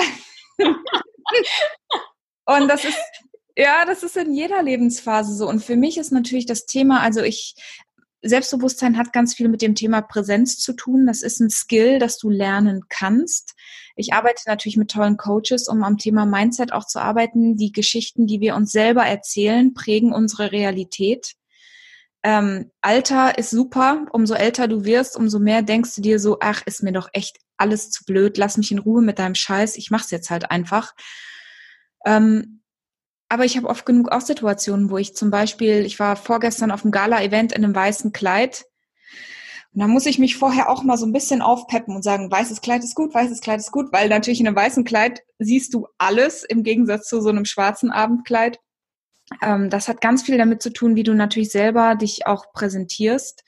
und 2.45 2.67
das 2.67 2.83
ist, 2.83 2.97
ja, 3.55 3.85
das 3.85 4.01
ist 4.01 4.17
in 4.17 4.33
jeder 4.33 4.63
Lebensphase 4.63 5.35
so. 5.35 5.47
Und 5.47 5.63
für 5.63 5.75
mich 5.75 5.99
ist 5.99 6.11
natürlich 6.11 6.47
das 6.47 6.65
Thema, 6.65 7.01
also 7.01 7.21
ich 7.21 7.53
Selbstbewusstsein 8.27 8.97
hat 8.97 9.13
ganz 9.13 9.35
viel 9.35 9.47
mit 9.47 9.61
dem 9.61 9.75
Thema 9.75 10.01
Präsenz 10.01 10.57
zu 10.57 10.73
tun. 10.73 11.05
Das 11.05 11.21
ist 11.21 11.39
ein 11.39 11.49
Skill, 11.49 11.99
das 11.99 12.17
du 12.17 12.29
lernen 12.29 12.85
kannst. 12.89 13.53
Ich 13.95 14.13
arbeite 14.13 14.43
natürlich 14.47 14.77
mit 14.77 14.91
tollen 14.91 15.17
Coaches, 15.17 15.67
um 15.67 15.83
am 15.83 15.97
Thema 15.97 16.25
Mindset 16.25 16.73
auch 16.73 16.85
zu 16.85 16.99
arbeiten. 16.99 17.55
Die 17.55 17.71
Geschichten, 17.71 18.27
die 18.27 18.41
wir 18.41 18.55
uns 18.55 18.71
selber 18.71 19.05
erzählen, 19.05 19.73
prägen 19.73 20.11
unsere 20.11 20.51
Realität. 20.51 21.35
Ähm, 22.23 22.71
Alter 22.81 23.37
ist 23.37 23.51
super. 23.51 24.07
Umso 24.11 24.33
älter 24.33 24.67
du 24.67 24.83
wirst, 24.83 25.15
umso 25.15 25.39
mehr 25.39 25.61
denkst 25.61 25.95
du 25.95 26.01
dir 26.01 26.19
so, 26.19 26.37
ach, 26.41 26.63
ist 26.65 26.81
mir 26.81 26.91
doch 26.91 27.09
echt 27.13 27.37
alles 27.57 27.91
zu 27.91 28.03
blöd. 28.03 28.37
Lass 28.37 28.57
mich 28.57 28.71
in 28.71 28.79
Ruhe 28.79 29.01
mit 29.01 29.19
deinem 29.19 29.35
Scheiß. 29.35 29.77
Ich 29.77 29.91
mach's 29.91 30.11
jetzt 30.11 30.29
halt 30.29 30.49
einfach. 30.49 30.93
Ähm, 32.05 32.61
aber 33.29 33.45
ich 33.45 33.57
habe 33.57 33.67
oft 33.67 33.85
genug 33.85 34.11
auch 34.11 34.21
Situationen, 34.21 34.89
wo 34.89 34.97
ich 34.97 35.15
zum 35.15 35.31
Beispiel, 35.31 35.85
ich 35.85 35.99
war 35.99 36.15
vorgestern 36.15 36.71
auf 36.71 36.83
einem 36.83 36.91
Gala-Event 36.91 37.51
in 37.51 37.63
einem 37.63 37.75
weißen 37.75 38.11
Kleid. 38.11 38.65
Und 39.73 39.81
da 39.81 39.87
muss 39.87 40.05
ich 40.05 40.19
mich 40.19 40.37
vorher 40.37 40.69
auch 40.69 40.83
mal 40.83 40.97
so 40.97 41.05
ein 41.05 41.11
bisschen 41.11 41.41
aufpeppen 41.41 41.95
und 41.95 42.03
sagen, 42.03 42.31
weißes 42.31 42.61
Kleid 42.61 42.83
ist 42.83 42.95
gut, 42.95 43.13
weißes 43.13 43.41
Kleid 43.41 43.59
ist 43.59 43.71
gut, 43.71 43.91
weil 43.91 44.09
natürlich 44.09 44.39
in 44.39 44.47
einem 44.47 44.55
weißen 44.55 44.83
Kleid 44.83 45.21
siehst 45.39 45.73
du 45.73 45.87
alles 45.97 46.43
im 46.43 46.63
Gegensatz 46.63 47.07
zu 47.07 47.19
so 47.19 47.29
einem 47.29 47.45
schwarzen 47.45 47.91
Abendkleid. 47.91 48.59
Ähm, 49.41 49.69
das 49.69 49.87
hat 49.87 50.01
ganz 50.01 50.23
viel 50.23 50.37
damit 50.37 50.61
zu 50.61 50.71
tun, 50.71 50.95
wie 50.95 51.03
du 51.03 51.13
natürlich 51.13 51.51
selber 51.51 51.95
dich 51.95 52.27
auch 52.27 52.53
präsentierst 52.53 53.43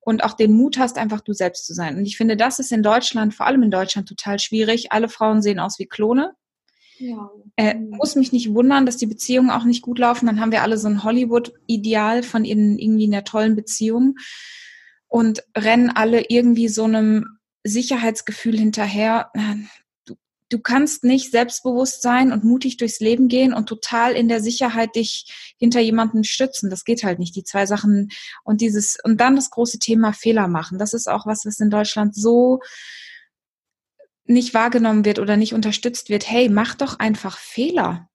und 0.00 0.24
auch 0.24 0.32
den 0.32 0.52
Mut 0.52 0.78
hast, 0.78 0.98
einfach 0.98 1.20
du 1.20 1.32
selbst 1.32 1.66
zu 1.66 1.72
sein. 1.72 1.96
Und 1.96 2.04
ich 2.04 2.16
finde, 2.16 2.36
das 2.36 2.58
ist 2.58 2.72
in 2.72 2.82
Deutschland, 2.82 3.34
vor 3.34 3.46
allem 3.46 3.62
in 3.62 3.70
Deutschland, 3.70 4.08
total 4.08 4.38
schwierig. 4.38 4.92
Alle 4.92 5.08
Frauen 5.08 5.40
sehen 5.40 5.60
aus 5.60 5.78
wie 5.78 5.86
Klone. 5.86 6.34
Ja. 7.00 7.30
Äh, 7.56 7.76
muss 7.76 8.14
mich 8.14 8.30
nicht 8.30 8.52
wundern, 8.52 8.84
dass 8.84 8.98
die 8.98 9.06
Beziehungen 9.06 9.50
auch 9.50 9.64
nicht 9.64 9.80
gut 9.80 9.98
laufen. 9.98 10.26
Dann 10.26 10.38
haben 10.38 10.52
wir 10.52 10.62
alle 10.62 10.76
so 10.76 10.86
ein 10.86 11.02
Hollywood-Ideal 11.02 12.22
von 12.22 12.44
ihnen 12.44 12.78
irgendwie 12.78 13.04
in 13.04 13.10
der 13.10 13.24
tollen 13.24 13.56
Beziehung 13.56 14.16
und 15.08 15.42
rennen 15.56 15.88
alle 15.88 16.26
irgendwie 16.28 16.68
so 16.68 16.84
einem 16.84 17.38
Sicherheitsgefühl 17.64 18.58
hinterher. 18.58 19.30
Du, 20.04 20.14
du 20.50 20.58
kannst 20.58 21.02
nicht 21.02 21.30
selbstbewusst 21.30 22.02
sein 22.02 22.32
und 22.32 22.44
mutig 22.44 22.76
durchs 22.76 23.00
Leben 23.00 23.28
gehen 23.28 23.54
und 23.54 23.66
total 23.66 24.12
in 24.12 24.28
der 24.28 24.42
Sicherheit 24.42 24.94
dich 24.94 25.54
hinter 25.58 25.80
jemanden 25.80 26.22
stützen. 26.22 26.68
Das 26.68 26.84
geht 26.84 27.02
halt 27.02 27.18
nicht. 27.18 27.34
Die 27.34 27.44
zwei 27.44 27.64
Sachen 27.64 28.10
und 28.44 28.60
dieses 28.60 28.98
und 29.02 29.22
dann 29.22 29.36
das 29.36 29.48
große 29.48 29.78
Thema 29.78 30.12
Fehler 30.12 30.48
machen. 30.48 30.78
Das 30.78 30.92
ist 30.92 31.08
auch 31.08 31.24
was, 31.24 31.46
was 31.46 31.60
in 31.60 31.70
Deutschland 31.70 32.14
so 32.14 32.60
nicht 34.30 34.54
wahrgenommen 34.54 35.04
wird 35.04 35.18
oder 35.18 35.36
nicht 35.36 35.54
unterstützt 35.54 36.08
wird, 36.08 36.30
hey, 36.30 36.48
mach 36.48 36.74
doch 36.74 36.98
einfach 36.98 37.38
Fehler. 37.38 38.08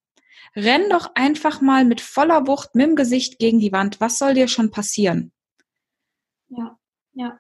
Renn 0.55 0.89
doch 0.89 1.11
einfach 1.15 1.61
mal 1.61 1.83
mit 1.83 2.01
voller 2.01 2.47
Wucht 2.47 2.75
mit 2.75 2.87
dem 2.87 2.95
Gesicht 2.95 3.39
gegen 3.39 3.59
die 3.59 3.71
Wand. 3.71 3.99
Was 3.99 4.17
soll 4.17 4.33
dir 4.33 4.47
schon 4.47 4.71
passieren? 4.71 5.31
Ja, 6.47 6.77
ja. 7.13 7.39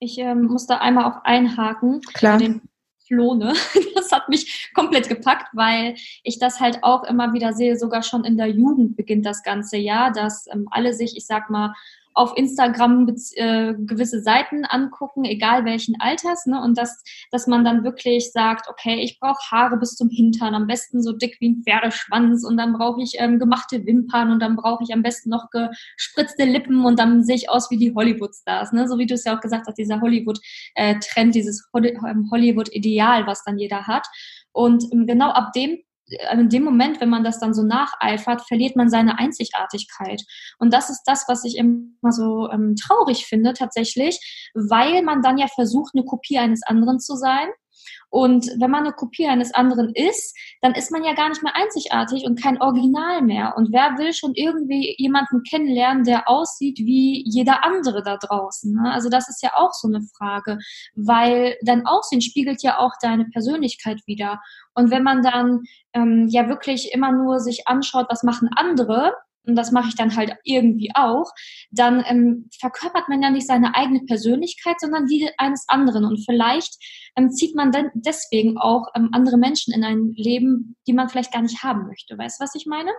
Ich 0.00 0.18
ähm, 0.18 0.44
muss 0.44 0.66
da 0.66 0.78
einmal 0.78 1.04
auch 1.04 1.22
einhaken. 1.22 2.00
Klar. 2.12 2.38
Den 2.38 2.62
Flohne. 3.06 3.54
Das 3.94 4.10
hat 4.10 4.28
mich 4.28 4.72
komplett 4.74 5.08
gepackt, 5.08 5.48
weil 5.52 5.94
ich 6.24 6.38
das 6.40 6.58
halt 6.58 6.82
auch 6.82 7.04
immer 7.04 7.32
wieder 7.32 7.52
sehe, 7.52 7.78
sogar 7.78 8.02
schon 8.02 8.24
in 8.24 8.36
der 8.36 8.48
Jugend 8.48 8.96
beginnt 8.96 9.24
das 9.24 9.44
ganze 9.44 9.76
Jahr, 9.76 10.10
dass 10.12 10.46
ähm, 10.52 10.66
alle 10.70 10.92
sich, 10.92 11.16
ich 11.16 11.24
sag 11.24 11.48
mal, 11.48 11.72
auf 12.14 12.36
Instagram 12.36 13.08
äh, 13.34 13.74
gewisse 13.74 14.20
Seiten 14.20 14.64
angucken, 14.64 15.24
egal 15.24 15.64
welchen 15.64 16.00
Alters, 16.00 16.46
ne? 16.46 16.60
Und 16.62 16.78
dass, 16.78 17.02
dass 17.30 17.46
man 17.46 17.64
dann 17.64 17.84
wirklich 17.84 18.32
sagt, 18.32 18.68
okay, 18.68 19.00
ich 19.00 19.18
brauche 19.18 19.50
Haare 19.50 19.76
bis 19.76 19.96
zum 19.96 20.08
Hintern, 20.10 20.54
am 20.54 20.66
besten 20.66 21.02
so 21.02 21.12
dick 21.12 21.36
wie 21.40 21.50
ein 21.50 21.62
Pferdeschwanz 21.62 22.44
und 22.44 22.56
dann 22.56 22.72
brauche 22.72 23.02
ich 23.02 23.14
ähm, 23.18 23.38
gemachte 23.38 23.86
Wimpern 23.86 24.30
und 24.30 24.40
dann 24.40 24.56
brauche 24.56 24.82
ich 24.84 24.92
am 24.92 25.02
besten 25.02 25.30
noch 25.30 25.48
gespritzte 25.50 26.44
Lippen 26.44 26.84
und 26.84 26.98
dann 26.98 27.24
sehe 27.24 27.36
ich 27.36 27.50
aus 27.50 27.70
wie 27.70 27.78
die 27.78 27.94
Hollywood-Stars, 27.94 28.72
ne? 28.72 28.88
So 28.88 28.98
wie 28.98 29.06
du 29.06 29.14
es 29.14 29.24
ja 29.24 29.36
auch 29.36 29.40
gesagt 29.40 29.66
hast, 29.66 29.78
dieser 29.78 30.00
Hollywood-Trend, 30.00 31.30
äh, 31.30 31.30
dieses 31.30 31.68
ähm, 31.74 32.28
Hollywood-Ideal, 32.30 33.26
was 33.26 33.44
dann 33.44 33.58
jeder 33.58 33.86
hat. 33.86 34.06
Und 34.52 34.84
ähm, 34.92 35.06
genau 35.06 35.30
ab 35.30 35.52
dem 35.54 35.78
in 36.32 36.48
dem 36.48 36.64
Moment, 36.64 37.00
wenn 37.00 37.08
man 37.08 37.24
das 37.24 37.38
dann 37.38 37.54
so 37.54 37.62
nacheifert, 37.62 38.42
verliert 38.46 38.76
man 38.76 38.88
seine 38.88 39.18
Einzigartigkeit. 39.18 40.22
Und 40.58 40.72
das 40.72 40.90
ist 40.90 41.02
das, 41.06 41.24
was 41.28 41.44
ich 41.44 41.56
immer 41.56 42.10
so 42.10 42.50
ähm, 42.50 42.76
traurig 42.76 43.26
finde 43.26 43.52
tatsächlich, 43.52 44.18
weil 44.54 45.02
man 45.02 45.22
dann 45.22 45.38
ja 45.38 45.46
versucht, 45.48 45.92
eine 45.94 46.04
Kopie 46.04 46.38
eines 46.38 46.62
anderen 46.62 47.00
zu 47.00 47.16
sein 47.16 47.48
und 48.12 48.46
wenn 48.58 48.70
man 48.70 48.84
eine 48.84 48.92
Kopie 48.92 49.26
eines 49.26 49.54
anderen 49.54 49.94
ist, 49.94 50.36
dann 50.60 50.74
ist 50.74 50.92
man 50.92 51.02
ja 51.02 51.14
gar 51.14 51.30
nicht 51.30 51.42
mehr 51.42 51.56
einzigartig 51.56 52.26
und 52.26 52.38
kein 52.38 52.60
Original 52.60 53.22
mehr. 53.22 53.54
Und 53.56 53.72
wer 53.72 53.96
will 53.96 54.12
schon 54.12 54.34
irgendwie 54.34 54.94
jemanden 54.98 55.42
kennenlernen, 55.44 56.04
der 56.04 56.28
aussieht 56.28 56.76
wie 56.76 57.24
jeder 57.26 57.64
andere 57.64 58.02
da 58.02 58.18
draußen? 58.18 58.74
Ne? 58.74 58.92
Also 58.92 59.08
das 59.08 59.30
ist 59.30 59.42
ja 59.42 59.52
auch 59.54 59.72
so 59.72 59.88
eine 59.88 60.02
Frage, 60.14 60.58
weil 60.94 61.56
dein 61.64 61.86
Aussehen 61.86 62.20
spiegelt 62.20 62.62
ja 62.62 62.78
auch 62.80 62.92
deine 63.00 63.24
Persönlichkeit 63.24 64.02
wieder. 64.04 64.42
Und 64.74 64.90
wenn 64.90 65.04
man 65.04 65.22
dann 65.22 65.62
ähm, 65.94 66.28
ja 66.28 66.50
wirklich 66.50 66.92
immer 66.92 67.12
nur 67.12 67.40
sich 67.40 67.66
anschaut, 67.66 68.08
was 68.10 68.24
machen 68.24 68.50
andere, 68.54 69.14
und 69.46 69.56
das 69.56 69.72
mache 69.72 69.88
ich 69.88 69.96
dann 69.96 70.16
halt 70.16 70.34
irgendwie 70.44 70.90
auch, 70.94 71.30
dann 71.70 72.04
ähm, 72.06 72.48
verkörpert 72.58 73.08
man 73.08 73.22
ja 73.22 73.30
nicht 73.30 73.46
seine 73.46 73.74
eigene 73.74 74.00
Persönlichkeit, 74.00 74.76
sondern 74.80 75.06
die 75.06 75.28
eines 75.38 75.64
anderen. 75.68 76.04
Und 76.04 76.24
vielleicht 76.24 76.76
ähm, 77.16 77.30
zieht 77.30 77.54
man 77.54 77.72
dann 77.72 77.90
deswegen 77.94 78.58
auch 78.58 78.86
ähm, 78.94 79.10
andere 79.12 79.38
Menschen 79.38 79.74
in 79.74 79.84
ein 79.84 80.12
Leben, 80.16 80.76
die 80.86 80.92
man 80.92 81.08
vielleicht 81.08 81.32
gar 81.32 81.42
nicht 81.42 81.62
haben 81.62 81.86
möchte. 81.86 82.16
Weißt 82.16 82.40
du, 82.40 82.44
was 82.44 82.54
ich 82.54 82.66
meine? 82.66 82.90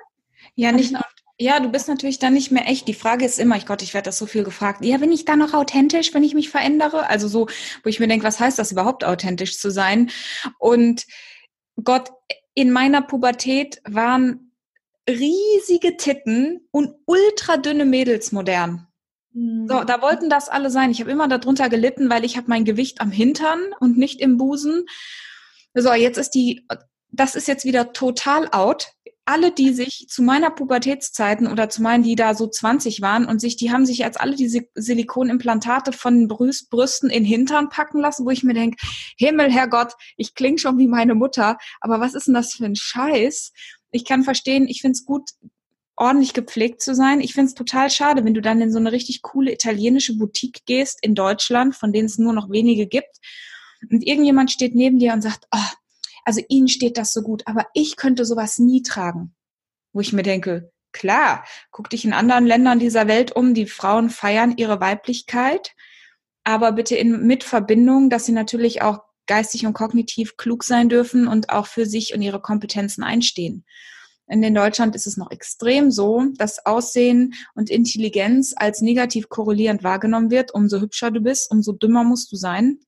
Ja, 0.55 0.71
nicht 0.71 0.91
nur. 0.91 1.01
Ja, 1.39 1.59
du 1.59 1.69
bist 1.69 1.87
natürlich 1.87 2.19
dann 2.19 2.35
nicht 2.35 2.51
mehr 2.51 2.67
echt. 2.67 2.87
Die 2.87 2.93
Frage 2.93 3.25
ist 3.25 3.39
immer, 3.39 3.57
ich 3.57 3.65
Gott, 3.65 3.81
ich 3.81 3.95
werde 3.95 4.05
das 4.05 4.19
so 4.19 4.27
viel 4.27 4.43
gefragt. 4.43 4.85
Ja, 4.85 4.97
bin 4.97 5.11
ich 5.11 5.25
da 5.25 5.35
noch 5.35 5.53
authentisch, 5.53 6.13
wenn 6.13 6.23
ich 6.23 6.35
mich 6.35 6.49
verändere? 6.49 7.09
Also 7.09 7.27
so, 7.27 7.47
wo 7.83 7.89
ich 7.89 7.99
mir 7.99 8.07
denke, 8.07 8.25
was 8.25 8.39
heißt 8.39 8.59
das 8.59 8.71
überhaupt, 8.71 9.03
authentisch 9.03 9.57
zu 9.57 9.71
sein? 9.71 10.11
Und 10.59 11.05
Gott, 11.83 12.11
in 12.53 12.71
meiner 12.71 13.01
Pubertät 13.01 13.81
waren 13.83 14.52
riesige 15.09 15.97
Titten 15.97 16.67
und 16.71 16.95
ultra 17.05 17.57
dünne 17.57 17.85
Mädels 17.85 18.31
modern. 18.31 18.87
Mhm. 19.33 19.67
So, 19.67 19.83
da 19.83 20.01
wollten 20.01 20.29
das 20.29 20.49
alle 20.49 20.69
sein. 20.69 20.91
Ich 20.91 20.99
habe 21.01 21.11
immer 21.11 21.27
darunter 21.27 21.69
gelitten, 21.69 22.09
weil 22.09 22.23
ich 22.23 22.37
habe 22.37 22.47
mein 22.49 22.65
Gewicht 22.65 23.01
am 23.01 23.11
Hintern 23.11 23.59
und 23.79 23.97
nicht 23.97 24.21
im 24.21 24.37
Busen. 24.37 24.85
So, 25.73 25.93
jetzt 25.93 26.17
ist 26.17 26.31
die, 26.31 26.67
das 27.09 27.35
ist 27.35 27.47
jetzt 27.47 27.65
wieder 27.65 27.93
total 27.93 28.47
out. 28.51 28.91
Alle, 29.25 29.51
die 29.51 29.71
sich 29.71 30.07
zu 30.09 30.21
meiner 30.21 30.49
Pubertätszeiten 30.49 31.47
oder 31.47 31.69
zu 31.69 31.81
meinen, 31.81 32.03
die 32.03 32.15
da 32.15 32.35
so 32.35 32.45
20 32.45 33.01
waren 33.01 33.25
und 33.25 33.39
sich, 33.39 33.55
die 33.55 33.71
haben 33.71 33.85
sich 33.85 33.99
jetzt 33.99 34.19
alle 34.19 34.35
diese 34.35 34.67
Silikonimplantate 34.75 35.93
von 35.93 36.27
Brüst, 36.27 36.69
Brüsten 36.69 37.09
in 37.09 37.23
Hintern 37.23 37.69
packen 37.69 38.01
lassen, 38.01 38.25
wo 38.25 38.31
ich 38.31 38.43
mir 38.43 38.53
denke, 38.53 38.77
Himmel, 39.17 39.49
Herrgott, 39.49 39.93
ich 40.17 40.35
klinge 40.35 40.57
schon 40.57 40.77
wie 40.77 40.89
meine 40.89 41.15
Mutter, 41.15 41.57
aber 41.79 42.01
was 42.01 42.15
ist 42.15 42.27
denn 42.27 42.33
das 42.33 42.53
für 42.53 42.65
ein 42.65 42.75
Scheiß? 42.75 43.53
Ich 43.93 44.05
kann 44.05 44.23
verstehen, 44.23 44.67
ich 44.67 44.81
finde 44.81 44.93
es 44.93 45.05
gut, 45.05 45.29
ordentlich 45.95 46.33
gepflegt 46.33 46.81
zu 46.81 46.95
sein. 46.95 47.21
Ich 47.21 47.33
finde 47.33 47.49
es 47.49 47.53
total 47.53 47.89
schade, 47.89 48.25
wenn 48.25 48.33
du 48.33 48.41
dann 48.41 48.61
in 48.61 48.71
so 48.71 48.79
eine 48.79 48.91
richtig 48.91 49.21
coole 49.21 49.53
italienische 49.53 50.17
Boutique 50.17 50.65
gehst 50.65 50.99
in 51.01 51.15
Deutschland, 51.15 51.75
von 51.75 51.93
denen 51.93 52.07
es 52.07 52.17
nur 52.17 52.33
noch 52.33 52.49
wenige 52.49 52.87
gibt, 52.87 53.19
und 53.89 54.01
irgendjemand 54.05 54.51
steht 54.51 54.75
neben 54.75 54.99
dir 54.99 55.13
und 55.13 55.21
sagt, 55.21 55.45
oh, 55.51 55.73
also 56.23 56.41
Ihnen 56.47 56.67
steht 56.69 56.97
das 56.97 57.11
so 57.11 57.21
gut, 57.21 57.43
aber 57.45 57.67
ich 57.73 57.97
könnte 57.97 58.25
sowas 58.25 58.59
nie 58.59 58.81
tragen. 58.81 59.35
Wo 59.91 59.99
ich 59.99 60.13
mir 60.13 60.23
denke, 60.23 60.71
klar, 60.91 61.45
guck 61.71 61.89
dich 61.89 62.05
in 62.05 62.13
anderen 62.13 62.45
Ländern 62.45 62.79
dieser 62.79 63.07
Welt 63.07 63.35
um, 63.35 63.53
die 63.53 63.67
Frauen 63.67 64.09
feiern 64.09 64.55
ihre 64.57 64.79
Weiblichkeit, 64.79 65.75
aber 66.43 66.71
bitte 66.71 66.95
in, 66.95 67.25
mit 67.25 67.43
Verbindung, 67.43 68.09
dass 68.09 68.25
sie 68.25 68.31
natürlich 68.31 68.81
auch 68.81 69.01
geistig 69.27 69.65
und 69.65 69.73
kognitiv 69.73 70.37
klug 70.37 70.63
sein 70.63 70.89
dürfen 70.89 71.27
und 71.27 71.49
auch 71.49 71.67
für 71.67 71.85
sich 71.85 72.13
und 72.13 72.21
ihre 72.21 72.41
Kompetenzen 72.41 73.03
einstehen. 73.03 73.65
In 74.27 74.55
Deutschland 74.55 74.95
ist 74.95 75.05
es 75.05 75.17
noch 75.17 75.31
extrem 75.31 75.91
so, 75.91 76.23
dass 76.37 76.65
Aussehen 76.65 77.33
und 77.55 77.69
Intelligenz 77.69 78.53
als 78.55 78.81
negativ 78.81 79.29
korrelierend 79.29 79.83
wahrgenommen 79.83 80.31
wird. 80.31 80.53
Umso 80.53 80.79
hübscher 80.79 81.11
du 81.11 81.19
bist, 81.19 81.51
umso 81.51 81.73
dümmer 81.73 82.03
musst 82.03 82.31
du 82.31 82.37
sein. 82.37 82.79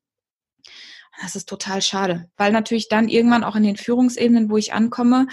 Das 1.22 1.36
ist 1.36 1.48
total 1.48 1.82
schade, 1.82 2.30
weil 2.36 2.51
natürlich 2.51 2.89
dann 2.89 3.08
irgendwann 3.08 3.44
auch 3.44 3.56
in 3.56 3.63
den 3.63 3.77
Führungsebenen, 3.77 4.50
wo 4.50 4.58
ich 4.58 4.74
ankomme, 4.74 5.27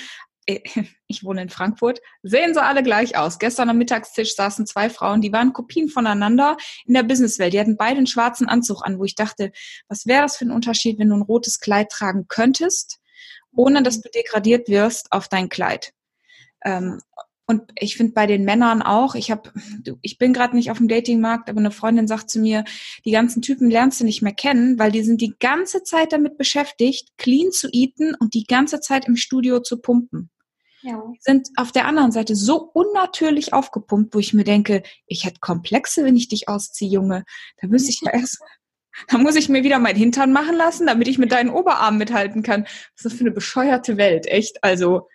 ich 0.47 1.25
wohne 1.25 1.43
in 1.43 1.49
Frankfurt, 1.49 2.01
sehen 2.23 2.55
sie 2.55 2.63
alle 2.63 2.83
gleich 2.83 3.17
aus. 3.17 3.39
Gestern 3.39 3.71
am 3.71 3.79
Mittagstisch 3.79 4.35
saßen 4.35 4.67
zwei 4.67 4.91
Frauen, 4.91 5.21
die 5.21 5.33
waren 5.33 5.53
Kopien 5.53 5.89
voneinander 5.89 6.57
in 6.85 6.95
der 6.95 7.05
Businesswelt. 7.05 7.53
Die 7.53 7.61
hatten 7.61 7.77
beide 7.77 7.99
einen 7.99 8.07
schwarzen 8.07 8.49
Anzug 8.49 8.85
an, 8.85 8.99
wo 8.99 9.05
ich 9.05 9.15
dachte, 9.15 9.53
was 9.89 10.07
wäre 10.07 10.23
das 10.23 10.37
für 10.37 10.45
ein 10.45 10.51
Unterschied, 10.51 10.99
wenn 10.99 11.11
du 11.11 11.17
ein 11.17 11.23
rotes 11.23 11.61
Kleid 11.61 11.91
tragen 11.91 12.27
könntest, 12.29 12.99
ohne 13.55 13.83
dass 13.83 14.01
du 14.01 14.09
degradiert 14.09 14.69
wirst 14.69 15.13
auf 15.13 15.29
dein 15.29 15.49
Kleid. 15.49 15.93
Ähm, 16.65 17.01
und 17.53 17.71
ich 17.79 17.99
finde 17.99 18.15
bei 18.15 18.27
den 18.27 18.45
Männern 18.45 18.81
auch, 18.81 19.15
ich 19.15 19.31
habe, 19.31 19.53
ich 20.01 20.17
bin 20.17 20.33
gerade 20.33 20.57
nicht 20.57 20.71
auf 20.71 20.79
dem 20.79 20.89
Datingmarkt, 20.89 21.51
aber 21.51 21.61
eine 21.61 21.71
Freundin 21.71 22.09
sagt 22.09 22.31
zu 22.31 22.41
mir, 22.41 22.65
die 23.05 23.11
ganzen 23.11 23.43
Typen 23.43 23.71
lernst 23.71 24.01
du 24.01 24.05
nicht 24.05 24.23
mehr 24.23 24.33
kennen, 24.33 24.79
weil 24.79 24.91
die 24.91 25.03
sind 25.03 25.21
die 25.21 25.35
ganze 25.39 25.83
Zeit 25.83 26.15
damit 26.15 26.39
beschäftigt, 26.39 27.11
clean 27.19 27.53
zu 27.53 27.69
eaten 27.71 28.15
und 28.15 28.33
die 28.33 28.45
ganze 28.45 28.81
Zeit 28.81 29.07
im 29.07 29.17
Studio 29.17 29.61
zu 29.61 29.83
pumpen. 29.83 30.31
Ja. 30.81 31.03
Sind 31.21 31.51
auf 31.57 31.73
der 31.73 31.85
anderen 31.85 32.11
Seite 32.11 32.35
so 32.35 32.71
unnatürlich 32.73 33.53
aufgepumpt, 33.53 34.15
wo 34.15 34.19
ich 34.19 34.33
mir 34.33 34.45
denke, 34.45 34.83
ich 35.07 35.27
hätte 35.27 35.41
Komplexe, 35.41 36.07
wenn 36.07 36.17
ich 36.17 36.29
dich 36.29 36.49
ausziehe, 36.49 36.91
Junge. 36.91 37.25
Da 37.61 37.69
müsste 37.69 37.91
ich 37.91 38.01
ja 38.03 38.15
erst, 38.15 38.41
da 39.09 39.19
muss 39.19 39.37
ich 39.37 39.51
mir 39.51 39.63
wieder 39.63 39.79
mein 39.79 39.95
Hintern 39.95 40.33
machen 40.33 40.57
lassen, 40.57 40.87
damit 40.87 41.07
ich 41.07 41.19
mit 41.19 41.33
deinen 41.33 41.51
Oberarmen 41.51 41.99
mithalten 41.99 42.43
kann. 42.43 42.63
Was 42.63 42.73
ist 42.97 43.05
das 43.05 43.13
für 43.13 43.21
eine 43.21 43.31
bescheuerte 43.31 43.99
Welt, 43.99 44.27
echt? 44.27 44.65
Also. 44.65 45.07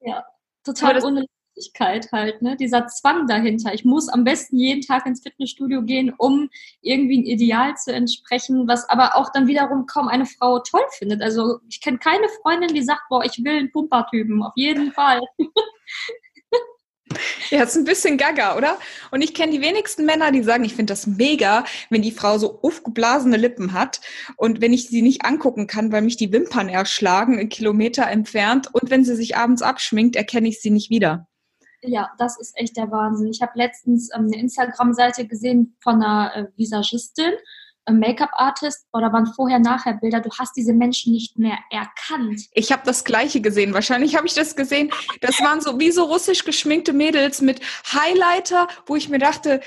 Ja, 0.00 0.26
total 0.62 1.02
unnötig 1.02 1.30
Notwendigkeit 1.60 2.10
halt, 2.12 2.42
ne? 2.42 2.56
dieser 2.56 2.86
Zwang 2.86 3.26
dahinter. 3.26 3.74
Ich 3.74 3.84
muss 3.84 4.08
am 4.08 4.24
besten 4.24 4.56
jeden 4.56 4.82
Tag 4.82 5.06
ins 5.06 5.22
Fitnessstudio 5.22 5.82
gehen, 5.82 6.12
um 6.16 6.48
irgendwie 6.80 7.18
ein 7.18 7.24
Ideal 7.24 7.76
zu 7.76 7.92
entsprechen, 7.92 8.66
was 8.66 8.88
aber 8.88 9.16
auch 9.16 9.30
dann 9.32 9.46
wiederum 9.46 9.86
kaum 9.86 10.08
eine 10.08 10.26
Frau 10.26 10.60
toll 10.60 10.84
findet. 10.98 11.22
Also 11.22 11.58
ich 11.68 11.80
kenne 11.80 11.98
keine 11.98 12.28
Freundin, 12.42 12.74
die 12.74 12.82
sagt, 12.82 13.02
boah, 13.08 13.24
ich 13.24 13.42
will 13.44 13.58
einen 13.58 13.72
Pumpertypen, 13.72 14.42
auf 14.42 14.52
jeden 14.56 14.92
Fall. 14.92 15.20
Ja, 17.50 17.64
ist 17.64 17.76
ein 17.76 17.84
bisschen 17.84 18.16
gaga, 18.16 18.56
oder? 18.56 18.78
Und 19.10 19.22
ich 19.22 19.34
kenne 19.34 19.50
die 19.50 19.60
wenigsten 19.60 20.04
Männer, 20.06 20.30
die 20.30 20.44
sagen, 20.44 20.64
ich 20.64 20.76
finde 20.76 20.92
das 20.92 21.08
mega, 21.08 21.64
wenn 21.88 22.02
die 22.02 22.12
Frau 22.12 22.38
so 22.38 22.60
aufgeblasene 22.62 23.36
Lippen 23.36 23.72
hat 23.72 24.00
und 24.36 24.60
wenn 24.60 24.72
ich 24.72 24.86
sie 24.86 25.02
nicht 25.02 25.24
angucken 25.24 25.66
kann, 25.66 25.90
weil 25.90 26.02
mich 26.02 26.16
die 26.16 26.32
Wimpern 26.32 26.68
erschlagen, 26.68 27.38
einen 27.38 27.48
Kilometer 27.48 28.06
entfernt 28.06 28.72
und 28.72 28.90
wenn 28.90 29.04
sie 29.04 29.16
sich 29.16 29.36
abends 29.36 29.62
abschminkt, 29.62 30.14
erkenne 30.14 30.48
ich 30.48 30.60
sie 30.60 30.70
nicht 30.70 30.90
wieder. 30.90 31.26
Ja, 31.82 32.10
das 32.18 32.38
ist 32.38 32.56
echt 32.56 32.76
der 32.76 32.90
Wahnsinn. 32.90 33.28
Ich 33.28 33.40
habe 33.40 33.52
letztens 33.54 34.10
ähm, 34.14 34.26
eine 34.26 34.38
Instagram-Seite 34.38 35.26
gesehen 35.26 35.76
von 35.80 35.96
einer 35.96 36.36
äh, 36.36 36.46
Visagistin, 36.56 37.32
Make-up-Artist 37.88 38.86
oder 38.92 39.12
waren 39.12 39.26
vorher-nachher 39.26 39.94
Bilder. 39.94 40.20
Du 40.20 40.30
hast 40.38 40.56
diese 40.56 40.72
Menschen 40.72 41.12
nicht 41.12 41.38
mehr 41.38 41.58
erkannt. 41.70 42.42
Ich 42.52 42.72
habe 42.72 42.82
das 42.84 43.04
Gleiche 43.04 43.40
gesehen. 43.40 43.74
Wahrscheinlich 43.74 44.16
habe 44.16 44.26
ich 44.26 44.34
das 44.34 44.56
gesehen. 44.56 44.90
Das 45.20 45.40
waren 45.40 45.60
so 45.60 45.78
wie 45.80 45.90
so 45.90 46.04
russisch 46.04 46.44
geschminkte 46.44 46.92
Mädels 46.92 47.40
mit 47.40 47.60
Highlighter, 47.92 48.68
wo 48.86 48.96
ich 48.96 49.08
mir 49.08 49.18
dachte, 49.18 49.60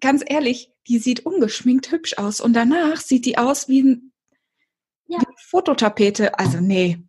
ganz 0.00 0.22
ehrlich, 0.26 0.72
die 0.88 0.98
sieht 0.98 1.24
ungeschminkt 1.24 1.90
hübsch 1.92 2.18
aus 2.18 2.40
und 2.40 2.54
danach 2.54 3.00
sieht 3.00 3.24
die 3.24 3.38
aus 3.38 3.68
wie, 3.68 3.82
ein, 3.82 4.12
ja. 5.06 5.18
wie 5.18 5.26
eine 5.26 5.36
Fototapete. 5.38 6.38
Also 6.38 6.58
nee. 6.60 7.02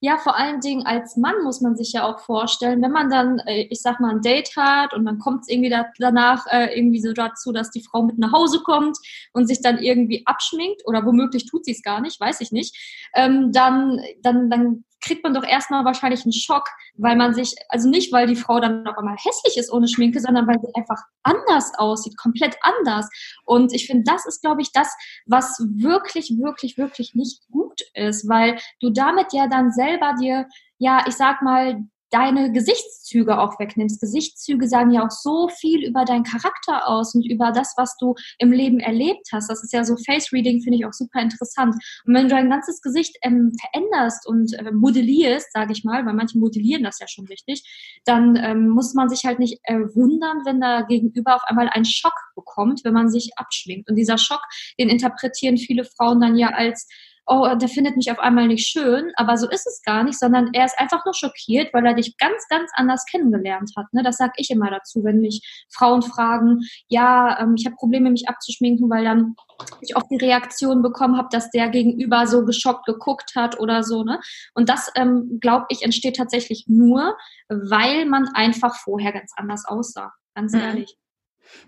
Ja, 0.00 0.18
vor 0.18 0.36
allen 0.36 0.60
Dingen 0.60 0.84
als 0.84 1.16
Mann 1.16 1.34
muss 1.42 1.60
man 1.62 1.76
sich 1.76 1.92
ja 1.92 2.04
auch 2.04 2.18
vorstellen, 2.20 2.82
wenn 2.82 2.92
man 2.92 3.08
dann, 3.08 3.38
äh, 3.40 3.66
ich 3.70 3.80
sag 3.80 3.98
mal, 4.00 4.10
ein 4.10 4.20
Date 4.20 4.54
hat 4.56 4.92
und 4.92 5.04
dann 5.06 5.18
kommt 5.18 5.42
es 5.42 5.48
irgendwie 5.48 5.70
da, 5.70 5.86
danach 5.98 6.46
äh, 6.50 6.78
irgendwie 6.78 7.00
so 7.00 7.12
dazu, 7.12 7.50
dass 7.52 7.70
die 7.70 7.82
Frau 7.82 8.02
mit 8.02 8.18
nach 8.18 8.32
Hause 8.32 8.60
kommt 8.62 8.96
und 9.32 9.46
sich 9.46 9.62
dann 9.62 9.78
irgendwie 9.78 10.22
abschminkt 10.26 10.82
oder 10.86 11.04
womöglich 11.06 11.46
tut 11.46 11.64
sie 11.64 11.72
es 11.72 11.82
gar 11.82 12.00
nicht, 12.00 12.20
weiß 12.20 12.40
ich 12.42 12.52
nicht, 12.52 12.76
ähm, 13.14 13.52
dann, 13.52 14.00
dann, 14.22 14.50
dann 14.50 14.84
kriegt 15.06 15.22
man 15.22 15.34
doch 15.34 15.44
erstmal 15.44 15.84
wahrscheinlich 15.84 16.24
einen 16.24 16.32
Schock, 16.32 16.68
weil 16.96 17.16
man 17.16 17.32
sich, 17.32 17.54
also 17.68 17.88
nicht, 17.88 18.12
weil 18.12 18.26
die 18.26 18.36
Frau 18.36 18.58
dann 18.60 18.86
auf 18.86 18.98
einmal 18.98 19.16
hässlich 19.16 19.56
ist 19.56 19.72
ohne 19.72 19.88
Schminke, 19.88 20.20
sondern 20.20 20.46
weil 20.46 20.60
sie 20.60 20.74
einfach 20.74 21.00
anders 21.22 21.72
aussieht, 21.78 22.16
komplett 22.18 22.56
anders. 22.62 23.08
Und 23.44 23.72
ich 23.72 23.86
finde, 23.86 24.04
das 24.04 24.26
ist, 24.26 24.42
glaube 24.42 24.62
ich, 24.62 24.72
das, 24.72 24.92
was 25.26 25.58
wirklich, 25.76 26.30
wirklich, 26.38 26.76
wirklich 26.76 27.14
nicht 27.14 27.40
gut 27.50 27.80
ist, 27.94 28.28
weil 28.28 28.58
du 28.80 28.90
damit 28.90 29.32
ja 29.32 29.46
dann 29.46 29.70
selber 29.70 30.14
dir, 30.20 30.46
ja, 30.78 31.04
ich 31.06 31.14
sag 31.14 31.42
mal, 31.42 31.84
deine 32.10 32.52
Gesichtszüge 32.52 33.38
auch 33.38 33.58
wegnimmst. 33.58 34.00
Gesichtszüge 34.00 34.68
sagen 34.68 34.90
ja 34.90 35.04
auch 35.04 35.10
so 35.10 35.48
viel 35.48 35.86
über 35.86 36.04
deinen 36.04 36.24
Charakter 36.24 36.88
aus 36.88 37.14
und 37.14 37.26
über 37.26 37.52
das, 37.52 37.74
was 37.76 37.96
du 37.98 38.14
im 38.38 38.52
Leben 38.52 38.78
erlebt 38.78 39.28
hast. 39.32 39.50
Das 39.50 39.62
ist 39.62 39.72
ja 39.72 39.84
so 39.84 39.96
Face 39.96 40.32
Reading, 40.32 40.62
finde 40.62 40.78
ich 40.78 40.86
auch 40.86 40.92
super 40.92 41.20
interessant. 41.20 41.74
Und 42.04 42.14
wenn 42.14 42.28
du 42.28 42.34
dein 42.34 42.50
ganzes 42.50 42.80
Gesicht 42.80 43.16
ähm, 43.22 43.52
veränderst 43.60 44.26
und 44.26 44.54
äh, 44.54 44.70
modellierst, 44.70 45.52
sage 45.52 45.72
ich 45.72 45.84
mal, 45.84 46.06
weil 46.06 46.14
manche 46.14 46.38
modellieren 46.38 46.84
das 46.84 46.98
ja 47.00 47.08
schon 47.08 47.26
richtig, 47.26 47.62
dann 48.04 48.36
ähm, 48.36 48.68
muss 48.68 48.94
man 48.94 49.08
sich 49.08 49.24
halt 49.24 49.38
nicht 49.38 49.58
äh, 49.64 49.78
wundern, 49.94 50.42
wenn 50.44 50.60
da 50.60 50.82
gegenüber 50.82 51.36
auf 51.36 51.42
einmal 51.46 51.68
ein 51.70 51.84
Schock 51.84 52.14
bekommt, 52.34 52.82
wenn 52.84 52.94
man 52.94 53.10
sich 53.10 53.32
abschwingt. 53.36 53.88
Und 53.88 53.96
dieser 53.96 54.18
Schock, 54.18 54.42
den 54.78 54.88
interpretieren 54.88 55.56
viele 55.56 55.84
Frauen 55.84 56.20
dann 56.20 56.36
ja 56.36 56.48
als 56.48 56.86
oh, 57.26 57.48
der 57.54 57.68
findet 57.68 57.96
mich 57.96 58.10
auf 58.10 58.18
einmal 58.18 58.46
nicht 58.46 58.66
schön, 58.66 59.12
aber 59.16 59.36
so 59.36 59.48
ist 59.48 59.66
es 59.66 59.82
gar 59.84 60.04
nicht, 60.04 60.18
sondern 60.18 60.50
er 60.52 60.64
ist 60.64 60.78
einfach 60.78 61.04
nur 61.04 61.14
schockiert, 61.14 61.74
weil 61.74 61.84
er 61.84 61.94
dich 61.94 62.16
ganz, 62.18 62.46
ganz 62.48 62.70
anders 62.74 63.04
kennengelernt 63.10 63.72
hat. 63.76 63.86
Ne? 63.92 64.02
Das 64.02 64.16
sage 64.16 64.32
ich 64.36 64.50
immer 64.50 64.70
dazu, 64.70 65.02
wenn 65.02 65.20
mich 65.20 65.66
Frauen 65.70 66.02
fragen, 66.02 66.60
ja, 66.88 67.38
ähm, 67.40 67.54
ich 67.56 67.66
habe 67.66 67.76
Probleme, 67.76 68.10
mich 68.10 68.28
abzuschminken, 68.28 68.88
weil 68.88 69.04
dann 69.04 69.34
ich 69.80 69.96
oft 69.96 70.06
die 70.10 70.24
Reaktion 70.24 70.82
bekommen 70.82 71.16
habe, 71.16 71.28
dass 71.30 71.50
der 71.50 71.68
Gegenüber 71.68 72.26
so 72.26 72.44
geschockt 72.44 72.86
geguckt 72.86 73.32
hat 73.34 73.58
oder 73.58 73.82
so. 73.82 74.04
Ne? 74.04 74.20
Und 74.54 74.68
das, 74.68 74.90
ähm, 74.94 75.38
glaube 75.40 75.66
ich, 75.70 75.82
entsteht 75.82 76.16
tatsächlich 76.16 76.66
nur, 76.68 77.16
weil 77.48 78.06
man 78.06 78.28
einfach 78.34 78.76
vorher 78.76 79.12
ganz 79.12 79.32
anders 79.36 79.64
aussah. 79.66 80.12
Ganz 80.34 80.52
mhm. 80.52 80.60
ehrlich. 80.60 80.96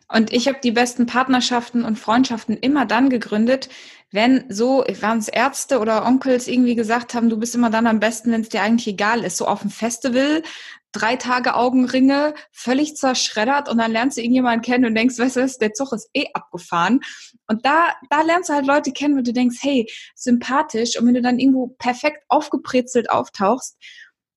Und 0.09 0.33
ich 0.33 0.49
habe 0.49 0.59
die 0.63 0.73
besten 0.73 1.07
Partnerschaften 1.07 1.85
und 1.85 1.99
Freundschaften 1.99 2.57
immer 2.57 2.87
dann 2.87 3.11
gegründet, 3.11 3.69
wenn 4.11 4.45
so, 4.49 4.85
waren 5.01 5.19
es 5.19 5.29
Ärzte 5.29 5.81
oder 5.81 6.07
Onkels 6.07 6.49
irgendwie 6.49 6.75
gesagt 6.75 7.13
haben, 7.13 7.29
du 7.29 7.37
bist 7.37 7.55
immer 7.55 7.69
dann 7.69 7.87
am 7.87 8.01
besten, 8.01 8.33
wenn 8.33 8.41
es 8.41 8.49
dir 8.49 8.63
eigentlich 8.63 8.87
egal 8.87 9.23
ist. 9.23 9.37
So 9.37 9.47
auf 9.47 9.61
dem 9.61 9.71
Festival, 9.71 10.43
drei 10.93 11.17
Tage 11.17 11.55
Augenringe, 11.55 12.33
völlig 12.51 12.97
zerschreddert 12.97 13.69
und 13.69 13.77
dann 13.77 13.93
lernst 13.93 14.17
du 14.17 14.23
irgendjemanden 14.23 14.63
kennen 14.63 14.87
und 14.87 14.95
denkst, 14.95 15.19
weißt 15.19 15.37
du 15.37 15.41
was, 15.43 15.59
der 15.59 15.75
Zug 15.75 15.93
ist 15.93 16.09
eh 16.15 16.27
abgefahren. 16.33 17.01
Und 17.47 17.67
da, 17.67 17.93
da 18.09 18.23
lernst 18.23 18.49
du 18.49 18.55
halt 18.55 18.67
Leute 18.67 18.93
kennen, 18.93 19.19
wo 19.19 19.23
du 19.23 19.35
denkst, 19.35 19.59
hey, 19.61 19.87
sympathisch. 20.15 20.99
Und 20.99 21.07
wenn 21.07 21.15
du 21.15 21.23
dann 21.23 21.39
irgendwo 21.39 21.69
perfekt 21.79 22.25
aufgebrezelt 22.29 23.11
auftauchst, 23.11 23.77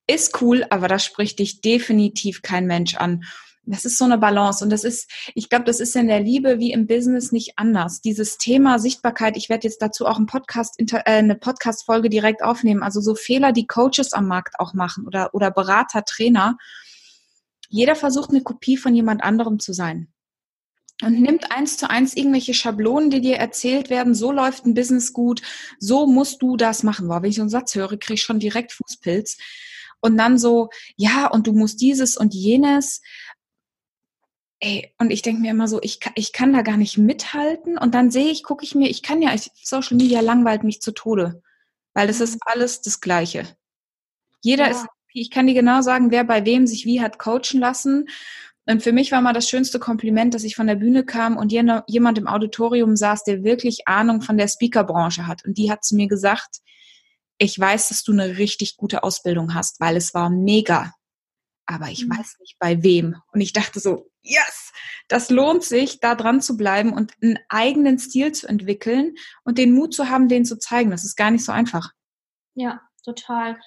ist 0.07 0.41
cool, 0.41 0.65
aber 0.69 0.89
da 0.89 0.99
spricht 0.99 1.39
dich 1.39 1.61
definitiv 1.61 2.41
kein 2.41 2.67
Mensch 2.67 2.95
an. 2.95 3.23
Das 3.63 3.85
ist 3.85 3.97
so 3.97 4.05
eine 4.05 4.17
Balance 4.17 4.63
und 4.63 4.71
das 4.71 4.83
ist, 4.83 5.09
ich 5.35 5.47
glaube, 5.47 5.65
das 5.65 5.79
ist 5.79 5.95
in 5.95 6.07
der 6.07 6.19
Liebe 6.19 6.57
wie 6.57 6.71
im 6.71 6.87
Business 6.87 7.31
nicht 7.31 7.53
anders. 7.57 8.01
Dieses 8.01 8.37
Thema 8.37 8.79
Sichtbarkeit, 8.79 9.37
ich 9.37 9.49
werde 9.49 9.67
jetzt 9.67 9.81
dazu 9.81 10.07
auch 10.07 10.17
einen 10.17 10.25
Podcast, 10.25 10.79
äh, 10.79 11.01
eine 11.05 11.35
Podcast-Folge 11.35 12.09
direkt 12.09 12.43
aufnehmen. 12.43 12.81
Also 12.81 13.01
so 13.01 13.13
Fehler, 13.13 13.51
die 13.51 13.67
Coaches 13.67 14.13
am 14.13 14.27
Markt 14.27 14.59
auch 14.59 14.73
machen 14.73 15.05
oder, 15.05 15.33
oder 15.33 15.51
Berater, 15.51 16.03
Trainer. 16.03 16.57
Jeder 17.69 17.95
versucht 17.95 18.31
eine 18.31 18.41
Kopie 18.41 18.77
von 18.77 18.95
jemand 18.95 19.23
anderem 19.23 19.59
zu 19.59 19.73
sein 19.73 20.11
und 21.01 21.19
nimmt 21.19 21.51
eins 21.51 21.77
zu 21.77 21.89
eins 21.89 22.15
irgendwelche 22.15 22.53
Schablonen, 22.53 23.09
die 23.09 23.21
dir 23.21 23.37
erzählt 23.37 23.89
werden, 23.89 24.13
so 24.13 24.31
läuft 24.31 24.65
ein 24.65 24.73
Business 24.73 25.13
gut, 25.13 25.41
so 25.79 26.07
musst 26.07 26.41
du 26.41 26.57
das 26.57 26.83
machen. 26.83 27.07
Boah, 27.07 27.21
wenn 27.21 27.29
ich 27.29 27.35
so 27.35 27.41
einen 27.41 27.49
Satz 27.49 27.75
höre, 27.75 27.97
kriege 27.97 28.13
ich 28.13 28.21
schon 28.21 28.39
direkt 28.39 28.71
Fußpilz. 28.71 29.37
Und 29.99 30.17
dann 30.17 30.37
so, 30.37 30.69
ja, 30.95 31.27
und 31.27 31.45
du 31.45 31.53
musst 31.53 31.79
dieses 31.81 32.17
und 32.17 32.33
jenes. 32.33 33.01
Ey, 34.63 34.93
und 34.99 35.11
ich 35.11 35.23
denke 35.23 35.41
mir 35.41 35.49
immer 35.51 35.67
so, 35.67 35.81
ich, 35.81 35.99
ich 36.13 36.33
kann 36.33 36.53
da 36.53 36.61
gar 36.61 36.77
nicht 36.77 36.97
mithalten. 36.97 37.79
Und 37.79 37.95
dann 37.95 38.11
sehe 38.11 38.29
ich, 38.31 38.43
gucke 38.43 38.63
ich 38.63 38.75
mir, 38.75 38.89
ich 38.89 39.01
kann 39.01 39.21
ja, 39.21 39.33
ich, 39.33 39.49
Social 39.63 39.97
Media 39.97 40.21
langweilt 40.21 40.63
mich 40.63 40.81
zu 40.81 40.91
Tode. 40.91 41.41
Weil 41.95 42.07
das 42.07 42.21
ist 42.21 42.35
mhm. 42.35 42.41
alles 42.45 42.81
das 42.81 43.01
Gleiche. 43.01 43.47
Jeder 44.41 44.65
ja. 44.65 44.71
ist, 44.71 44.85
ich 45.13 45.31
kann 45.31 45.47
dir 45.47 45.55
genau 45.55 45.81
sagen, 45.81 46.11
wer 46.11 46.23
bei 46.23 46.45
wem 46.45 46.67
sich 46.67 46.85
wie 46.85 47.01
hat 47.01 47.17
coachen 47.17 47.59
lassen. 47.59 48.07
Und 48.67 48.83
für 48.83 48.91
mich 48.91 49.11
war 49.11 49.21
mal 49.21 49.33
das 49.33 49.49
schönste 49.49 49.79
Kompliment, 49.79 50.35
dass 50.35 50.43
ich 50.43 50.55
von 50.55 50.67
der 50.67 50.75
Bühne 50.75 51.03
kam 51.03 51.37
und 51.37 51.51
jemand 51.51 52.17
im 52.19 52.27
Auditorium 52.27 52.95
saß, 52.95 53.23
der 53.23 53.43
wirklich 53.43 53.87
Ahnung 53.87 54.21
von 54.21 54.37
der 54.37 54.47
Speakerbranche 54.47 55.25
hat. 55.25 55.43
Und 55.43 55.57
die 55.57 55.71
hat 55.71 55.83
zu 55.83 55.95
mir 55.95 56.07
gesagt, 56.07 56.59
ich 57.39 57.57
weiß, 57.59 57.89
dass 57.89 58.03
du 58.03 58.11
eine 58.11 58.37
richtig 58.37 58.77
gute 58.77 59.01
Ausbildung 59.01 59.55
hast, 59.55 59.79
weil 59.79 59.97
es 59.97 60.13
war 60.13 60.29
mega 60.29 60.93
aber 61.65 61.89
ich 61.89 62.05
mhm. 62.05 62.17
weiß 62.17 62.37
nicht 62.39 62.57
bei 62.59 62.83
wem. 62.83 63.15
Und 63.31 63.41
ich 63.41 63.53
dachte 63.53 63.79
so, 63.79 64.09
yes, 64.21 64.71
das 65.07 65.29
lohnt 65.29 65.63
sich, 65.63 65.99
da 65.99 66.15
dran 66.15 66.41
zu 66.41 66.57
bleiben 66.57 66.93
und 66.93 67.13
einen 67.21 67.39
eigenen 67.49 67.99
Stil 67.99 68.31
zu 68.31 68.47
entwickeln 68.47 69.15
und 69.43 69.57
den 69.57 69.73
Mut 69.73 69.93
zu 69.93 70.09
haben, 70.09 70.27
den 70.27 70.45
zu 70.45 70.57
zeigen. 70.57 70.91
Das 70.91 71.03
ist 71.03 71.15
gar 71.15 71.31
nicht 71.31 71.45
so 71.45 71.51
einfach. 71.51 71.91
Ja, 72.55 72.81
total. 73.03 73.59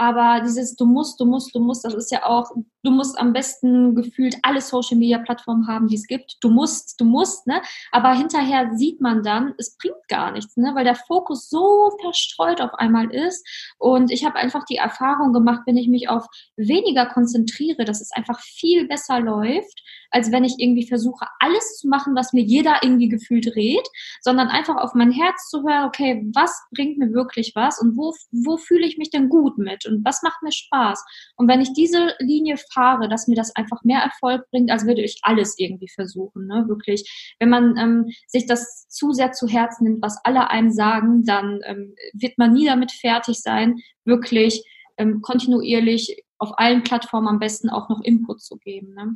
Aber 0.00 0.40
dieses 0.42 0.76
du 0.76 0.86
musst, 0.86 1.20
du 1.20 1.26
musst, 1.26 1.54
du 1.54 1.60
musst, 1.60 1.84
das 1.84 1.92
ist 1.92 2.10
ja 2.10 2.24
auch, 2.24 2.50
du 2.82 2.90
musst 2.90 3.18
am 3.18 3.34
besten 3.34 3.94
gefühlt 3.94 4.34
alle 4.40 4.62
Social 4.62 4.96
Media 4.96 5.18
Plattformen 5.18 5.68
haben, 5.68 5.88
die 5.88 5.96
es 5.96 6.06
gibt. 6.06 6.38
Du 6.40 6.48
musst, 6.48 6.98
du 6.98 7.04
musst, 7.04 7.46
ne? 7.46 7.60
Aber 7.92 8.14
hinterher 8.14 8.74
sieht 8.74 9.02
man 9.02 9.22
dann, 9.22 9.52
es 9.58 9.76
bringt 9.76 10.08
gar 10.08 10.32
nichts, 10.32 10.56
ne? 10.56 10.72
Weil 10.74 10.84
der 10.84 10.94
Fokus 10.94 11.50
so 11.50 11.90
verstreut 12.00 12.62
auf 12.62 12.72
einmal 12.78 13.14
ist. 13.14 13.46
Und 13.78 14.10
ich 14.10 14.24
habe 14.24 14.36
einfach 14.36 14.64
die 14.64 14.76
Erfahrung 14.76 15.34
gemacht, 15.34 15.64
wenn 15.66 15.76
ich 15.76 15.88
mich 15.88 16.08
auf 16.08 16.24
weniger 16.56 17.04
konzentriere, 17.04 17.84
dass 17.84 18.00
es 18.00 18.10
einfach 18.12 18.40
viel 18.40 18.88
besser 18.88 19.20
läuft, 19.20 19.82
als 20.10 20.32
wenn 20.32 20.44
ich 20.44 20.54
irgendwie 20.58 20.88
versuche, 20.88 21.26
alles 21.40 21.76
zu 21.78 21.88
machen, 21.88 22.14
was 22.16 22.32
mir 22.32 22.42
jeder 22.42 22.78
irgendwie 22.82 23.08
gefühlt 23.08 23.54
rät, 23.54 23.86
sondern 24.22 24.48
einfach 24.48 24.76
auf 24.76 24.94
mein 24.94 25.12
Herz 25.12 25.48
zu 25.50 25.62
hören, 25.62 25.84
okay, 25.84 26.26
was 26.34 26.58
bringt 26.74 26.96
mir 26.96 27.12
wirklich 27.12 27.52
was 27.54 27.80
und 27.80 27.98
wo, 27.98 28.14
wo 28.32 28.56
fühle 28.56 28.86
ich 28.86 28.96
mich 28.96 29.10
denn 29.10 29.28
gut 29.28 29.58
mit 29.58 29.86
und 29.90 30.04
was 30.04 30.22
macht 30.22 30.42
mir 30.42 30.52
Spaß? 30.52 31.04
Und 31.36 31.48
wenn 31.48 31.60
ich 31.60 31.72
diese 31.72 32.14
Linie 32.18 32.56
fahre, 32.72 33.08
dass 33.08 33.26
mir 33.26 33.36
das 33.36 33.54
einfach 33.56 33.82
mehr 33.84 34.00
Erfolg 34.00 34.48
bringt, 34.50 34.70
als 34.70 34.86
würde 34.86 35.02
ich 35.02 35.18
alles 35.22 35.58
irgendwie 35.58 35.88
versuchen, 35.88 36.46
ne? 36.46 36.64
wirklich. 36.68 37.34
Wenn 37.38 37.50
man 37.50 37.76
ähm, 37.76 38.10
sich 38.26 38.46
das 38.46 38.88
zu 38.88 39.12
sehr 39.12 39.32
zu 39.32 39.46
Herzen 39.46 39.84
nimmt, 39.84 40.02
was 40.02 40.18
alle 40.24 40.50
einem 40.50 40.70
sagen, 40.70 41.24
dann 41.24 41.60
ähm, 41.64 41.94
wird 42.12 42.38
man 42.38 42.52
nie 42.52 42.66
damit 42.66 42.92
fertig 42.92 43.40
sein, 43.40 43.76
wirklich 44.04 44.64
ähm, 44.96 45.20
kontinuierlich 45.22 46.24
auf 46.38 46.58
allen 46.58 46.82
Plattformen 46.82 47.28
am 47.28 47.38
besten 47.38 47.68
auch 47.68 47.88
noch 47.88 48.02
Input 48.02 48.40
zu 48.40 48.56
geben. 48.56 48.94
Ne? 48.94 49.14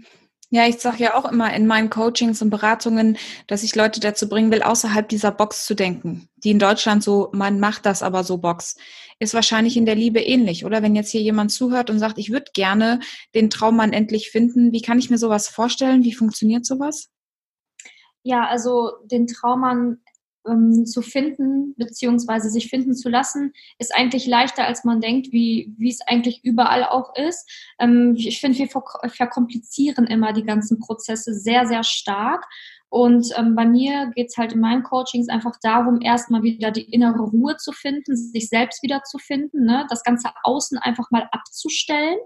Ja, 0.54 0.68
ich 0.68 0.78
sage 0.78 1.02
ja 1.02 1.14
auch 1.16 1.24
immer 1.24 1.52
in 1.52 1.66
meinen 1.66 1.90
Coachings 1.90 2.40
und 2.40 2.50
Beratungen, 2.50 3.18
dass 3.48 3.64
ich 3.64 3.74
Leute 3.74 3.98
dazu 3.98 4.28
bringen 4.28 4.52
will, 4.52 4.62
außerhalb 4.62 5.08
dieser 5.08 5.32
Box 5.32 5.66
zu 5.66 5.74
denken. 5.74 6.28
Die 6.36 6.52
in 6.52 6.60
Deutschland 6.60 7.02
so, 7.02 7.28
man 7.32 7.58
macht 7.58 7.86
das 7.86 8.04
aber 8.04 8.22
so 8.22 8.38
Box. 8.38 8.76
Ist 9.18 9.34
wahrscheinlich 9.34 9.76
in 9.76 9.84
der 9.84 9.96
Liebe 9.96 10.20
ähnlich, 10.20 10.64
oder? 10.64 10.80
Wenn 10.80 10.94
jetzt 10.94 11.10
hier 11.10 11.22
jemand 11.22 11.50
zuhört 11.50 11.90
und 11.90 11.98
sagt, 11.98 12.18
ich 12.18 12.30
würde 12.30 12.52
gerne 12.54 13.00
den 13.34 13.50
Traummann 13.50 13.92
endlich 13.92 14.30
finden, 14.30 14.70
wie 14.70 14.80
kann 14.80 15.00
ich 15.00 15.10
mir 15.10 15.18
sowas 15.18 15.48
vorstellen? 15.48 16.04
Wie 16.04 16.14
funktioniert 16.14 16.64
sowas? 16.64 17.10
Ja, 18.22 18.46
also 18.46 18.92
den 19.02 19.26
Traummann 19.26 20.02
ähm, 20.46 20.86
zu 20.86 21.02
finden, 21.02 21.74
beziehungsweise 21.76 22.50
sich 22.50 22.68
finden 22.68 22.94
zu 22.94 23.08
lassen, 23.08 23.52
ist 23.78 23.94
eigentlich 23.94 24.26
leichter, 24.26 24.64
als 24.66 24.84
man 24.84 25.00
denkt, 25.00 25.32
wie, 25.32 25.74
wie 25.78 25.90
es 25.90 26.00
eigentlich 26.06 26.44
überall 26.44 26.84
auch 26.84 27.14
ist. 27.16 27.48
Ähm, 27.78 28.14
ich 28.16 28.40
finde, 28.40 28.58
wir 28.58 28.68
verkomplizieren 28.68 30.06
immer 30.06 30.32
die 30.32 30.44
ganzen 30.44 30.78
Prozesse 30.78 31.34
sehr, 31.34 31.66
sehr 31.66 31.84
stark. 31.84 32.44
Und 32.90 33.36
ähm, 33.36 33.56
bei 33.56 33.66
mir 33.66 34.12
geht's 34.14 34.36
halt 34.36 34.52
in 34.52 34.60
meinen 34.60 34.84
Coachings 34.84 35.28
einfach 35.28 35.56
darum, 35.60 36.00
erstmal 36.00 36.44
wieder 36.44 36.70
die 36.70 36.92
innere 36.92 37.22
Ruhe 37.22 37.56
zu 37.56 37.72
finden, 37.72 38.16
sich 38.16 38.48
selbst 38.48 38.84
wieder 38.84 39.02
zu 39.02 39.18
finden, 39.18 39.64
ne? 39.64 39.84
das 39.90 40.04
ganze 40.04 40.28
Außen 40.44 40.78
einfach 40.78 41.10
mal 41.10 41.28
abzustellen 41.32 42.18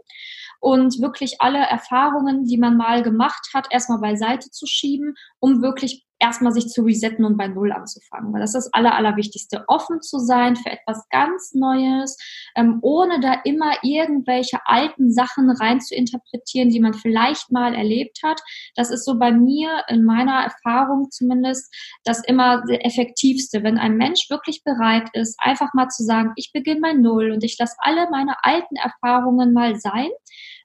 und 0.61 1.01
wirklich 1.01 1.41
alle 1.41 1.59
Erfahrungen, 1.59 2.45
die 2.45 2.59
man 2.59 2.77
mal 2.77 3.03
gemacht 3.03 3.49
hat, 3.55 3.69
erstmal 3.71 4.01
beiseite 4.01 4.51
zu 4.51 4.67
schieben, 4.67 5.15
um 5.40 5.62
wirklich 5.62 6.05
erstmal 6.20 6.53
sich 6.53 6.68
zu 6.68 6.83
resetten 6.83 7.24
und 7.24 7.37
bei 7.37 7.48
Null 7.48 7.72
anzufangen. 7.72 8.33
Weil 8.33 8.40
das 8.40 8.55
ist 8.55 8.64
das 8.64 8.72
Aller, 8.72 8.94
Allerwichtigste. 8.94 9.64
Offen 9.68 10.01
zu 10.01 10.18
sein 10.18 10.57
für 10.57 10.70
etwas 10.70 11.07
ganz 11.11 11.55
Neues, 11.55 12.16
ähm, 12.57 12.79
ohne 12.83 13.20
da 13.20 13.35
immer 13.44 13.72
irgendwelche 13.83 14.59
alten 14.64 15.12
Sachen 15.12 15.51
rein 15.51 15.81
zu 15.81 15.94
interpretieren, 15.94 16.70
die 16.70 16.81
man 16.81 16.94
vielleicht 16.94 17.53
mal 17.53 17.74
erlebt 17.74 18.18
hat. 18.24 18.40
Das 18.74 18.90
ist 18.90 19.05
so 19.05 19.18
bei 19.18 19.33
mir, 19.33 19.85
in 19.88 20.05
meiner 20.05 20.42
Erfahrung 20.42 21.11
zumindest, 21.11 21.72
das 22.05 22.24
immer 22.24 22.64
der 22.66 22.85
effektivste. 22.85 23.62
Wenn 23.62 23.79
ein 23.79 23.96
Mensch 23.96 24.29
wirklich 24.31 24.62
bereit 24.64 25.09
ist, 25.12 25.38
einfach 25.38 25.72
mal 25.74 25.88
zu 25.88 26.03
sagen, 26.05 26.33
ich 26.37 26.51
beginne 26.53 26.81
bei 26.81 26.92
Null 26.92 27.31
und 27.31 27.44
ich 27.44 27.57
lasse 27.59 27.77
alle 27.79 28.11
meine 28.11 28.35
alten 28.42 28.77
Erfahrungen 28.77 29.53
mal 29.53 29.77
sein, 29.77 30.09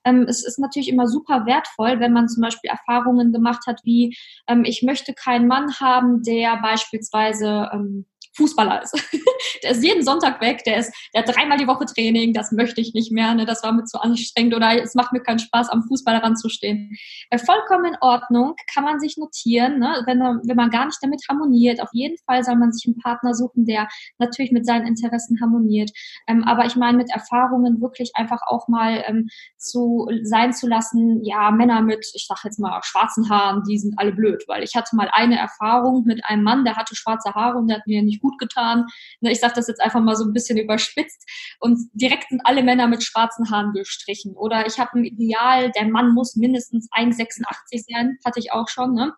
ähm, 0.06 0.26
es 0.28 0.46
ist 0.46 0.60
natürlich 0.60 0.89
immer 0.89 1.08
super 1.08 1.46
wertvoll, 1.46 2.00
wenn 2.00 2.13
man 2.13 2.28
zum 2.28 2.42
Beispiel 2.42 2.70
Erfahrungen 2.70 3.32
gemacht 3.32 3.66
hat, 3.68 3.82
wie 3.84 4.16
ähm, 4.48 4.63
ich 4.66 4.84
möchte 4.84 5.13
keinen 5.13 5.48
Mann 5.48 5.80
haben, 5.80 6.24
der 6.24 6.58
beispielsweise 6.62 7.70
ähm, 7.74 8.06
Fußballer 8.36 8.82
ist. 8.82 8.93
der 9.63 9.72
ist 9.72 9.84
jeden 9.84 10.04
Sonntag 10.04 10.41
weg, 10.41 10.63
der 10.65 10.78
ist, 10.78 10.93
der 11.13 11.24
hat 11.24 11.36
dreimal 11.36 11.58
die 11.58 11.67
Woche 11.67 11.86
Training, 11.86 12.34
das 12.34 12.52
möchte 12.52 12.82
ich 12.82 12.93
nicht 12.93 13.12
mehr, 13.12 13.34
ne, 13.36 13.46
das 13.46 13.63
war 13.63 13.72
mir 13.72 13.86
zu 13.86 14.00
anstrengend 14.00 14.56
oder 14.56 14.82
es 14.82 14.96
macht 14.96 15.13
mir 15.13 15.22
keinen 15.22 15.39
Spaß, 15.39 15.69
am 15.69 15.84
Fußball 15.84 16.17
ranzustehen. 16.17 16.96
Äh, 17.30 17.38
vollkommen 17.38 17.86
in 17.86 17.98
Ordnung, 18.02 18.56
kann 18.74 18.84
man 18.84 19.00
sich 19.00 19.17
notieren, 19.17 19.80
ne, 19.80 20.04
wenn, 20.06 20.19
wenn 20.19 20.58
man 20.58 20.69
gar 20.69 20.86
nicht 20.86 20.98
damit 21.02 21.22
harmoniert. 21.30 21.82
Auf 21.82 21.89
jeden 21.93 22.17
Fall 22.26 22.43
soll 22.43 22.56
man 22.56 22.72
sich 22.72 22.88
einen 22.88 22.98
Partner 22.98 23.34
suchen, 23.34 23.65
der 23.65 23.88
natürlich 24.17 24.52
mit 24.52 24.65
seinen 24.65 24.88
Interessen 24.88 25.39
harmoniert. 25.41 25.91
Ähm, 26.28 26.43
aber 26.43 26.65
ich 26.65 26.76
meine, 26.76 26.98
mit 26.98 27.12
Erfahrungen 27.12 27.82
wirklich 27.82 28.12
einfach 28.15 28.41
auch 28.46 28.67
mal 28.67 29.04
ähm, 29.08 29.28
zu 29.58 30.10
sein 30.24 30.54
zu 30.54 30.67
lassen, 30.67 31.24
ja, 31.24 31.52
Männer 31.52 31.82
mit, 31.82 32.06
ich 32.13 32.26
sag 32.28 32.43
jetzt 32.43 32.60
mal, 32.60 32.80
schwarzen 32.84 33.30
Haaren, 33.30 33.63
die 33.67 33.78
sind 33.78 33.93
alle 33.98 34.12
blöd, 34.12 34.43
weil 34.48 34.63
ich 34.63 34.76
hatte 34.76 34.96
mal 34.96 35.10
eine 35.12 35.38
Erfahrung 35.38 36.04
mit 36.06 36.26
einem 36.26 36.43
Mann, 36.43 36.65
der 36.65 36.76
hatte 36.76 36.96
schwarze 36.96 37.34
Haare 37.34 37.58
und 37.58 37.67
der 37.67 37.78
hat 37.78 37.88
mir 37.88 38.02
nicht 38.02 38.22
gut 38.23 38.39
getan. 38.39 38.88
Ne, 39.21 39.31
ich 39.31 39.39
sage 39.39 39.53
das 39.55 39.67
jetzt 39.67 39.81
einfach 39.81 40.01
mal 40.01 40.15
so 40.15 40.23
ein 40.23 40.33
bisschen 40.33 40.57
überspitzt. 40.57 41.29
Und 41.59 41.77
direkt 41.93 42.29
sind 42.29 42.41
alle 42.45 42.63
Männer 42.63 42.88
mit 42.88 43.03
schwarzen 43.03 43.51
Haaren 43.51 43.73
gestrichen. 43.73 44.36
Oder 44.36 44.65
ich 44.65 44.79
habe 44.79 44.97
ein 44.97 45.03
Ideal, 45.03 45.71
der 45.71 45.86
Mann 45.86 46.13
muss 46.13 46.36
mindestens 46.36 46.89
1,86 46.91 47.86
sein, 47.88 48.17
hatte 48.25 48.39
ich 48.39 48.51
auch 48.51 48.67
schon. 48.69 48.95
Ne? 48.95 49.13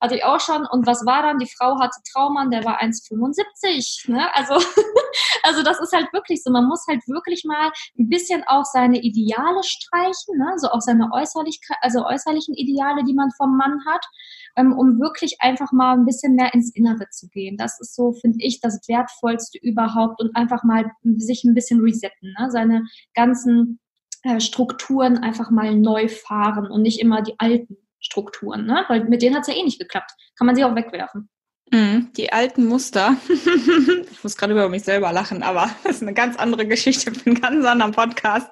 Hatte 0.00 0.16
ich 0.16 0.24
auch 0.24 0.40
schon. 0.40 0.66
Und 0.66 0.86
was 0.86 1.06
war 1.06 1.22
dann? 1.22 1.38
Die 1.38 1.50
Frau 1.50 1.80
hatte 1.80 2.00
Traumann, 2.12 2.50
der 2.50 2.64
war 2.64 2.82
1,75. 2.82 4.10
Ne? 4.10 4.34
Also, 4.34 4.54
also 5.42 5.62
das 5.62 5.80
ist 5.80 5.92
halt 5.92 6.12
wirklich 6.12 6.42
so. 6.42 6.50
Man 6.50 6.66
muss 6.66 6.84
halt 6.88 7.06
wirklich 7.08 7.44
mal 7.44 7.70
ein 7.98 8.08
bisschen 8.08 8.42
auch 8.46 8.64
seine 8.64 8.98
Ideale 8.98 9.62
streichen, 9.62 10.36
ne? 10.36 10.52
so 10.56 10.68
auch 10.68 10.80
seine 10.80 11.10
Äußerlichkeit, 11.12 11.78
also 11.80 12.04
äußerlichen 12.04 12.54
Ideale, 12.54 13.04
die 13.04 13.14
man 13.14 13.30
vom 13.36 13.56
Mann 13.56 13.80
hat 13.86 14.04
ähm, 14.58 14.72
um 14.72 14.98
wirklich 14.98 15.40
einfach 15.40 15.70
mal 15.72 15.94
ein 15.94 16.04
bisschen 16.04 16.34
mehr 16.34 16.52
ins 16.52 16.74
Innere 16.74 17.08
zu 17.10 17.28
gehen. 17.28 17.56
Das 17.56 17.80
ist 17.80 17.94
so, 17.94 18.12
finde 18.12 18.38
ich, 18.40 18.60
das 18.60 18.80
Wertvollste 18.88 19.58
überhaupt 19.58 20.20
und 20.20 20.34
einfach 20.34 20.64
mal 20.64 20.90
sich 21.16 21.44
ein 21.44 21.54
bisschen 21.54 21.80
resetten, 21.80 22.34
ne? 22.38 22.50
seine 22.50 22.84
ganzen 23.14 23.78
äh, 24.24 24.40
Strukturen 24.40 25.18
einfach 25.18 25.50
mal 25.50 25.76
neu 25.76 26.08
fahren 26.08 26.66
und 26.66 26.82
nicht 26.82 27.00
immer 27.00 27.22
die 27.22 27.34
alten 27.38 27.76
Strukturen, 28.00 28.66
ne? 28.66 28.84
weil 28.88 29.04
mit 29.04 29.22
denen 29.22 29.36
hat 29.36 29.42
es 29.42 29.54
ja 29.54 29.54
eh 29.54 29.64
nicht 29.64 29.78
geklappt. 29.78 30.10
Kann 30.36 30.46
man 30.46 30.56
sie 30.56 30.64
auch 30.64 30.74
wegwerfen. 30.74 31.30
Mhm, 31.70 32.10
die 32.16 32.32
alten 32.32 32.64
Muster. 32.64 33.16
ich 33.28 34.24
muss 34.24 34.36
gerade 34.36 34.54
über 34.54 34.68
mich 34.68 34.82
selber 34.82 35.12
lachen, 35.12 35.42
aber 35.44 35.70
das 35.84 35.96
ist 35.96 36.02
eine 36.02 36.14
ganz 36.14 36.36
andere 36.36 36.66
Geschichte 36.66 37.12
für 37.12 37.26
einen 37.26 37.40
ganz 37.40 37.64
anderen 37.64 37.92
Podcast. 37.92 38.50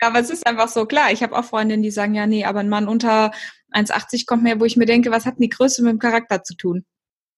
Ja, 0.00 0.08
aber 0.08 0.18
es 0.20 0.30
ist 0.30 0.46
einfach 0.46 0.68
so 0.68 0.86
klar. 0.86 1.12
Ich 1.12 1.22
habe 1.22 1.36
auch 1.36 1.44
Freundinnen, 1.44 1.82
die 1.82 1.90
sagen, 1.90 2.14
ja, 2.14 2.26
nee, 2.26 2.44
aber 2.44 2.60
ein 2.60 2.68
Mann 2.68 2.88
unter 2.88 3.32
1,80 3.72 4.26
kommt 4.26 4.42
mir, 4.42 4.60
wo 4.60 4.64
ich 4.64 4.76
mir 4.76 4.86
denke, 4.86 5.10
was 5.10 5.26
hat 5.26 5.34
denn 5.34 5.42
die 5.42 5.50
Größe 5.50 5.82
mit 5.82 5.92
dem 5.92 5.98
Charakter 5.98 6.42
zu 6.42 6.54
tun? 6.54 6.84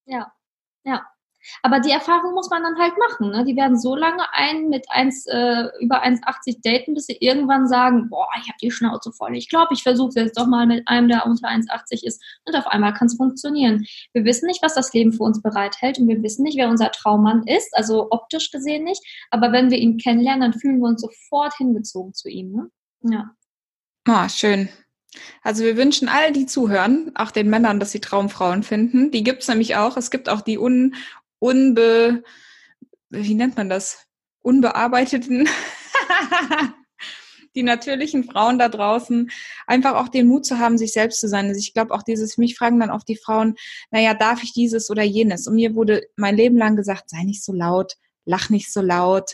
Ja, 0.07 0.33
ja. 0.85 1.07
Aber 1.63 1.81
die 1.81 1.91
Erfahrung 1.91 2.35
muss 2.35 2.51
man 2.51 2.63
dann 2.63 2.79
halt 2.79 2.95
machen. 2.99 3.31
Ne? 3.31 3.45
Die 3.45 3.57
werden 3.57 3.79
so 3.79 3.97
lange 3.97 4.33
einen 4.33 4.69
mit 4.69 4.87
1, 4.89 5.27
äh, 5.27 5.65
über 5.81 6.03
1,80 6.03 6.61
daten, 6.63 6.95
bis 6.95 7.07
sie 7.07 7.17
irgendwann 7.21 7.67
sagen, 7.67 8.09
boah, 8.09 8.29
ich 8.41 8.49
habe 8.49 8.59
die 8.63 8.71
Schnauze 8.71 9.13
voll. 9.13 9.37
Ich 9.37 9.49
glaube, 9.49 9.75
ich 9.75 9.83
versuche 9.83 10.11
es 10.11 10.15
jetzt 10.15 10.39
doch 10.39 10.47
mal 10.47 10.67
mit 10.67 10.87
einem, 10.87 11.09
der 11.09 11.27
unter 11.27 11.49
1,80 11.49 12.05
ist. 12.05 12.23
Und 12.47 12.57
auf 12.57 12.67
einmal 12.67 12.95
kann 12.95 13.07
es 13.07 13.17
funktionieren. 13.17 13.85
Wir 14.13 14.25
wissen 14.25 14.47
nicht, 14.47 14.63
was 14.63 14.75
das 14.75 14.93
Leben 14.93 15.13
für 15.13 15.25
uns 15.25 15.43
bereithält 15.43 15.99
und 15.99 16.09
wir 16.09 16.23
wissen 16.23 16.45
nicht, 16.45 16.59
wer 16.59 16.69
unser 16.69 16.93
Traummann 16.93 17.43
ist, 17.47 17.77
also 17.77 18.09
optisch 18.11 18.51
gesehen 18.51 18.85
nicht. 18.85 19.03
Aber 19.31 19.53
wenn 19.53 19.71
wir 19.71 19.79
ihn 19.79 19.99
kennenlernen, 19.99 20.53
dann 20.53 20.61
fühlen 20.61 20.79
wir 20.79 20.89
uns 20.89 21.01
sofort 21.01 21.55
hingezogen 21.57 22.15
zu 22.15 22.29
ihm. 22.29 22.53
Ne? 22.53 22.71
Ja. 23.03 23.31
Ah, 24.07 24.29
schön. 24.29 24.69
Also 25.43 25.65
wir 25.65 25.77
wünschen 25.77 26.09
all 26.09 26.33
die 26.33 26.47
zuhören, 26.47 27.13
auch 27.15 27.31
den 27.31 27.51
Männern, 27.51 27.81
dass 27.81 27.93
sie 27.93 28.01
Traumfrauen 28.01 28.63
finden. 28.63 29.11
Die 29.11 29.23
gibt's 29.23 29.49
nämlich 29.49 29.77
auch. 29.77 29.97
Es 29.97 30.11
gibt 30.11 30.29
auch 30.29 30.41
die 30.41 30.59
un, 30.59 30.95
unbe, 31.39 32.23
wie 33.11 33.35
nennt 33.35 33.57
man 33.57 33.69
das? 33.69 34.07
Unbearbeiteten, 34.41 35.49
die 37.55 37.63
natürlichen 37.63 38.25
Frauen 38.25 38.59
da 38.59 38.69
draußen, 38.69 39.31
einfach 39.67 39.95
auch 39.95 40.09
den 40.09 40.27
Mut 40.27 40.47
zu 40.47 40.59
haben, 40.59 40.79
sich 40.79 40.93
selbst 40.93 41.21
zu 41.21 41.29
sein. 41.29 41.47
Also 41.47 41.59
ich 41.59 41.75
glaube 41.75 41.93
auch 41.95 42.03
dieses, 42.03 42.39
mich 42.39 42.57
fragen 42.57 42.81
dann 42.81 42.91
oft 42.91 43.07
die 43.09 43.17
Frauen, 43.17 43.57
naja, 43.91 44.15
darf 44.15 44.43
ich 44.43 44.53
dieses 44.53 44.91
oder 44.91 45.03
jenes? 45.03 45.47
Und 45.47 45.55
mir 45.55 45.75
wurde 45.75 46.03
mein 46.17 46.37
Leben 46.37 46.57
lang 46.57 46.77
gesagt, 46.77 47.11
sei 47.11 47.23
nicht 47.25 47.45
so 47.45 47.53
laut, 47.53 47.97
lach 48.25 48.49
nicht 48.51 48.73
so 48.73 48.81
laut, 48.81 49.33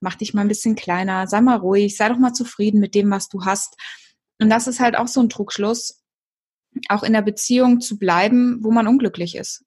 mach 0.00 0.14
dich 0.14 0.34
mal 0.34 0.42
ein 0.42 0.48
bisschen 0.48 0.76
kleiner, 0.76 1.26
sei 1.26 1.40
mal 1.40 1.56
ruhig, 1.56 1.96
sei 1.96 2.08
doch 2.08 2.18
mal 2.18 2.32
zufrieden 2.32 2.80
mit 2.80 2.94
dem, 2.94 3.10
was 3.10 3.28
du 3.28 3.44
hast. 3.44 3.76
Und 4.38 4.50
das 4.50 4.66
ist 4.66 4.80
halt 4.80 4.96
auch 4.96 5.08
so 5.08 5.20
ein 5.20 5.28
Trugschluss, 5.28 6.02
auch 6.88 7.02
in 7.02 7.12
der 7.12 7.22
Beziehung 7.22 7.80
zu 7.80 7.98
bleiben, 7.98 8.58
wo 8.62 8.70
man 8.70 8.86
unglücklich 8.86 9.36
ist. 9.36 9.64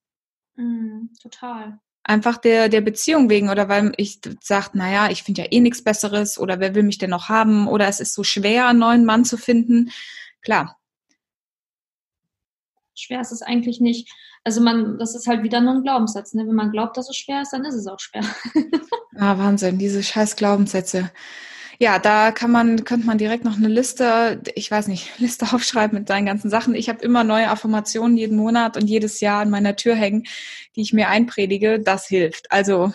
Mm, 0.55 1.07
total. 1.21 1.79
Einfach 2.03 2.37
der, 2.37 2.69
der 2.69 2.81
Beziehung 2.81 3.29
wegen 3.29 3.49
oder 3.49 3.69
weil 3.69 3.93
ich 3.97 4.19
sage, 4.41 4.69
naja, 4.73 5.09
ich 5.09 5.23
finde 5.23 5.43
ja 5.43 5.47
eh 5.51 5.59
nichts 5.59 5.83
Besseres 5.83 6.37
oder 6.39 6.59
wer 6.59 6.75
will 6.75 6.83
mich 6.83 6.97
denn 6.97 7.09
noch 7.09 7.29
haben 7.29 7.67
oder 7.67 7.87
es 7.87 7.99
ist 7.99 8.13
so 8.13 8.23
schwer, 8.23 8.67
einen 8.67 8.79
neuen 8.79 9.05
Mann 9.05 9.25
zu 9.25 9.37
finden. 9.37 9.91
Klar. 10.41 10.77
Schwer 12.95 13.21
ist 13.21 13.31
es 13.31 13.41
eigentlich 13.41 13.79
nicht. 13.79 14.11
Also 14.43 14.61
man, 14.61 14.97
das 14.97 15.15
ist 15.15 15.27
halt 15.27 15.43
wieder 15.43 15.61
nur 15.61 15.75
ein 15.75 15.83
Glaubenssatz. 15.83 16.33
Ne? 16.33 16.47
Wenn 16.47 16.55
man 16.55 16.71
glaubt, 16.71 16.97
dass 16.97 17.09
es 17.09 17.17
schwer 17.17 17.41
ist, 17.41 17.51
dann 17.51 17.65
ist 17.65 17.75
es 17.75 17.87
auch 17.87 17.99
schwer. 17.99 18.23
ah, 19.17 19.37
Wahnsinn, 19.37 19.77
diese 19.77 20.01
scheiß 20.01 20.35
Glaubenssätze. 20.35 21.11
Ja, 21.81 21.97
da 21.97 22.31
kann 22.31 22.51
man, 22.51 22.83
könnte 22.83 23.07
man 23.07 23.17
direkt 23.17 23.45
noch 23.45 23.55
eine 23.55 23.69
Liste, 23.69 24.41
ich 24.55 24.69
weiß 24.69 24.87
nicht, 24.87 25.17
Liste 25.19 25.53
aufschreiben 25.53 25.97
mit 25.97 26.09
deinen 26.09 26.25
ganzen 26.25 26.49
Sachen. 26.49 26.75
Ich 26.75 26.89
habe 26.89 26.99
immer 26.99 27.23
neue 27.23 27.49
Affirmationen 27.49 28.17
jeden 28.17 28.37
Monat 28.37 28.75
und 28.75 28.87
jedes 28.87 29.21
Jahr 29.21 29.41
an 29.41 29.49
meiner 29.49 29.75
Tür 29.77 29.95
hängen, 29.95 30.25
die 30.75 30.81
ich 30.81 30.91
mir 30.91 31.07
einpredige. 31.07 31.79
Das 31.79 32.07
hilft. 32.07 32.51
Also. 32.51 32.91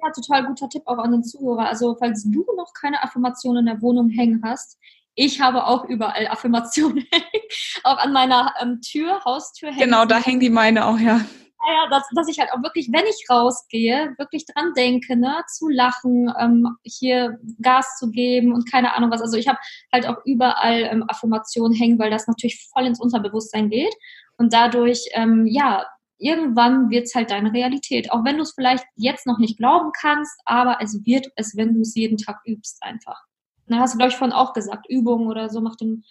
Ja, 0.00 0.12
total 0.14 0.46
guter 0.46 0.68
Tipp 0.68 0.82
auch 0.86 0.98
an 0.98 1.10
den 1.10 1.24
Zuhörer. 1.24 1.68
Also, 1.68 1.96
falls 1.98 2.22
du 2.22 2.46
noch 2.56 2.72
keine 2.72 3.02
Affirmationen 3.02 3.66
in 3.66 3.74
der 3.74 3.82
Wohnung 3.82 4.08
hängen 4.08 4.42
hast, 4.44 4.78
ich 5.16 5.40
habe 5.40 5.66
auch 5.66 5.84
überall 5.86 6.28
Affirmationen 6.28 7.04
auch 7.82 7.98
an 7.98 8.12
meiner 8.12 8.54
ähm, 8.62 8.80
Tür, 8.80 9.24
Haustür 9.24 9.70
hängen. 9.70 9.90
Genau, 9.90 10.04
da 10.04 10.18
hängen 10.18 10.38
die 10.38 10.50
meine 10.50 10.86
auch, 10.86 11.00
ja 11.00 11.22
ja, 11.72 11.88
dass, 11.90 12.04
dass 12.14 12.28
ich 12.28 12.38
halt 12.38 12.52
auch 12.52 12.62
wirklich, 12.62 12.88
wenn 12.92 13.06
ich 13.06 13.26
rausgehe, 13.30 14.14
wirklich 14.18 14.44
dran 14.46 14.72
denke, 14.76 15.16
ne, 15.16 15.42
zu 15.48 15.68
lachen, 15.68 16.32
ähm, 16.38 16.76
hier 16.82 17.38
Gas 17.60 17.96
zu 17.98 18.10
geben 18.10 18.52
und 18.52 18.70
keine 18.70 18.94
Ahnung 18.94 19.10
was. 19.10 19.20
Also 19.20 19.36
ich 19.36 19.48
habe 19.48 19.58
halt 19.92 20.06
auch 20.06 20.16
überall 20.24 20.82
ähm, 20.82 21.04
Affirmationen 21.08 21.76
hängen, 21.76 21.98
weil 21.98 22.10
das 22.10 22.26
natürlich 22.26 22.68
voll 22.72 22.86
ins 22.86 23.00
Unterbewusstsein 23.00 23.70
geht. 23.70 23.94
Und 24.36 24.52
dadurch, 24.52 25.08
ähm, 25.12 25.46
ja, 25.46 25.84
irgendwann 26.18 26.90
wird's 26.90 27.14
halt 27.14 27.30
deine 27.30 27.52
Realität. 27.52 28.12
Auch 28.12 28.24
wenn 28.24 28.36
du 28.36 28.42
es 28.42 28.54
vielleicht 28.54 28.84
jetzt 28.96 29.26
noch 29.26 29.38
nicht 29.38 29.58
glauben 29.58 29.90
kannst, 29.98 30.40
aber 30.44 30.78
es 30.80 31.04
wird 31.04 31.28
es, 31.36 31.56
wenn 31.56 31.74
du 31.74 31.80
es 31.80 31.94
jeden 31.94 32.18
Tag 32.18 32.40
übst, 32.44 32.82
einfach. 32.82 33.20
Da 33.66 33.78
hast 33.78 33.94
du, 33.94 33.98
glaube 33.98 34.10
ich, 34.10 34.16
vorhin 34.16 34.34
auch 34.34 34.54
gesagt, 34.54 34.86
Übungen 34.88 35.28
oder 35.28 35.48
so 35.50 35.60
macht 35.60 35.80
den 35.80 36.04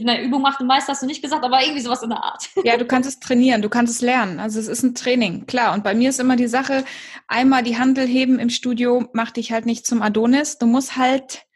eine 0.00 0.22
Übung 0.22 0.42
macht 0.42 0.60
den 0.60 0.66
Meister, 0.66 0.92
hast 0.92 1.02
du 1.02 1.06
nicht 1.06 1.22
gesagt, 1.22 1.44
aber 1.44 1.62
irgendwie 1.62 1.82
sowas 1.82 2.02
in 2.02 2.10
der 2.10 2.22
Art. 2.22 2.48
Ja, 2.64 2.76
du 2.76 2.84
kannst 2.84 3.08
es 3.08 3.20
trainieren, 3.20 3.62
du 3.62 3.68
kannst 3.68 3.94
es 3.94 4.00
lernen. 4.00 4.40
Also 4.40 4.58
es 4.58 4.68
ist 4.68 4.82
ein 4.82 4.94
Training, 4.94 5.46
klar. 5.46 5.74
Und 5.74 5.84
bei 5.84 5.94
mir 5.94 6.10
ist 6.10 6.20
immer 6.20 6.36
die 6.36 6.48
Sache, 6.48 6.84
einmal 7.28 7.62
die 7.62 7.78
Handel 7.78 8.06
heben 8.06 8.38
im 8.38 8.50
Studio 8.50 9.08
macht 9.12 9.36
dich 9.36 9.52
halt 9.52 9.66
nicht 9.66 9.86
zum 9.86 10.02
Adonis. 10.02 10.58
Du 10.58 10.66
musst 10.66 10.96
halt 10.96 11.46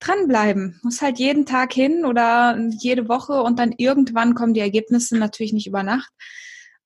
dranbleiben, 0.00 0.80
musst 0.82 1.02
halt 1.02 1.18
jeden 1.18 1.46
Tag 1.46 1.72
hin 1.72 2.04
oder 2.04 2.58
jede 2.78 3.08
Woche 3.08 3.42
und 3.42 3.58
dann 3.58 3.72
irgendwann 3.76 4.34
kommen 4.34 4.54
die 4.54 4.60
Ergebnisse 4.60 5.16
natürlich 5.16 5.52
nicht 5.52 5.66
über 5.66 5.82
Nacht. 5.82 6.10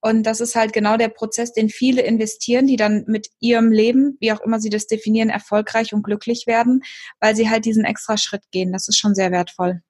Und 0.03 0.23
das 0.23 0.41
ist 0.41 0.57
halt 0.57 0.73
genau 0.73 0.97
der 0.97 1.09
Prozess, 1.09 1.53
den 1.53 1.69
viele 1.69 2.03
investieren, 2.03 2.67
die 2.67 2.77
dann 2.77 3.05
mit 3.07 3.29
ihrem 3.39 3.71
Leben, 3.71 4.17
wie 4.21 4.33
auch 4.33 4.41
immer 4.41 4.59
sie 4.59 4.71
das 4.71 4.87
definieren, 4.87 5.29
erfolgreich 5.29 5.93
und 5.93 6.03
glücklich 6.03 6.47
werden, 6.47 6.83
weil 7.21 7.37
sie 7.37 7.51
halt 7.51 7.67
diesen 7.67 7.85
extra 7.85 8.17
Schritt 8.17 8.45
gehen. 8.51 8.73
Das 8.73 8.89
ist 8.89 8.99
schon 8.99 9.15
sehr 9.15 9.31
wertvoll. 9.31 9.83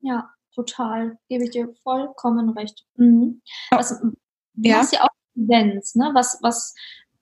Ja, 0.00 0.30
total. 0.56 1.18
Gebe 1.28 1.44
ich 1.44 1.50
dir 1.50 1.72
vollkommen 1.82 2.50
recht. 2.50 2.84
Mhm. 2.96 3.42
Was, 3.70 4.00
du 4.00 4.14
ja. 4.56 4.78
hast 4.78 4.92
ja 4.92 5.04
auch 5.04 5.08
Events, 5.36 5.94
ne? 5.94 6.10
Was, 6.14 6.38
was, 6.40 6.74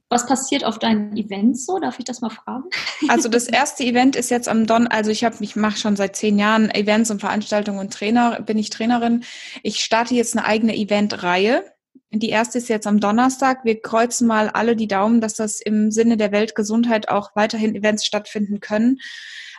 was 0.09 0.27
passiert 0.27 0.65
auf 0.65 0.79
deinen 0.79 1.17
Events 1.17 1.67
so? 1.67 1.79
Darf 1.79 1.99
ich 1.99 2.05
das 2.05 2.21
mal 2.21 2.31
fragen? 2.31 2.65
Also 3.09 3.29
das 3.29 3.49
erste 3.49 3.85
Event 3.85 4.17
ist 4.17 4.31
jetzt 4.31 4.49
am 4.49 4.67
Don, 4.67 4.87
also 4.87 5.11
ich 5.11 5.25
habe, 5.25 5.37
ich 5.41 5.57
mache 5.57 5.77
schon 5.77 5.97
seit 5.97 6.17
zehn 6.17 6.39
Jahren 6.39 6.71
Events 6.71 7.11
und 7.11 7.21
Veranstaltungen 7.21 7.79
und 7.79 7.93
Trainer, 7.93 8.41
bin 8.41 8.57
ich 8.57 8.71
Trainerin. 8.71 9.25
Ich 9.63 9.81
starte 9.81 10.15
jetzt 10.15 10.37
eine 10.37 10.47
eigene 10.47 10.75
Eventreihe. 10.75 11.65
Die 12.13 12.29
erste 12.29 12.59
ist 12.59 12.69
jetzt 12.69 12.87
am 12.87 13.01
Donnerstag. 13.01 13.65
Wir 13.65 13.83
kreuzen 13.83 14.29
mal 14.29 14.49
alle 14.49 14.77
die 14.77 14.87
Daumen, 14.87 15.21
dass 15.21 15.35
das 15.35 15.61
im 15.61 15.91
Sinne 15.91 16.17
der 16.17 16.31
Weltgesundheit 16.31 17.09
auch 17.09 17.35
weiterhin 17.35 17.75
Events 17.75 18.07
stattfinden 18.07 18.61
können. 18.61 19.01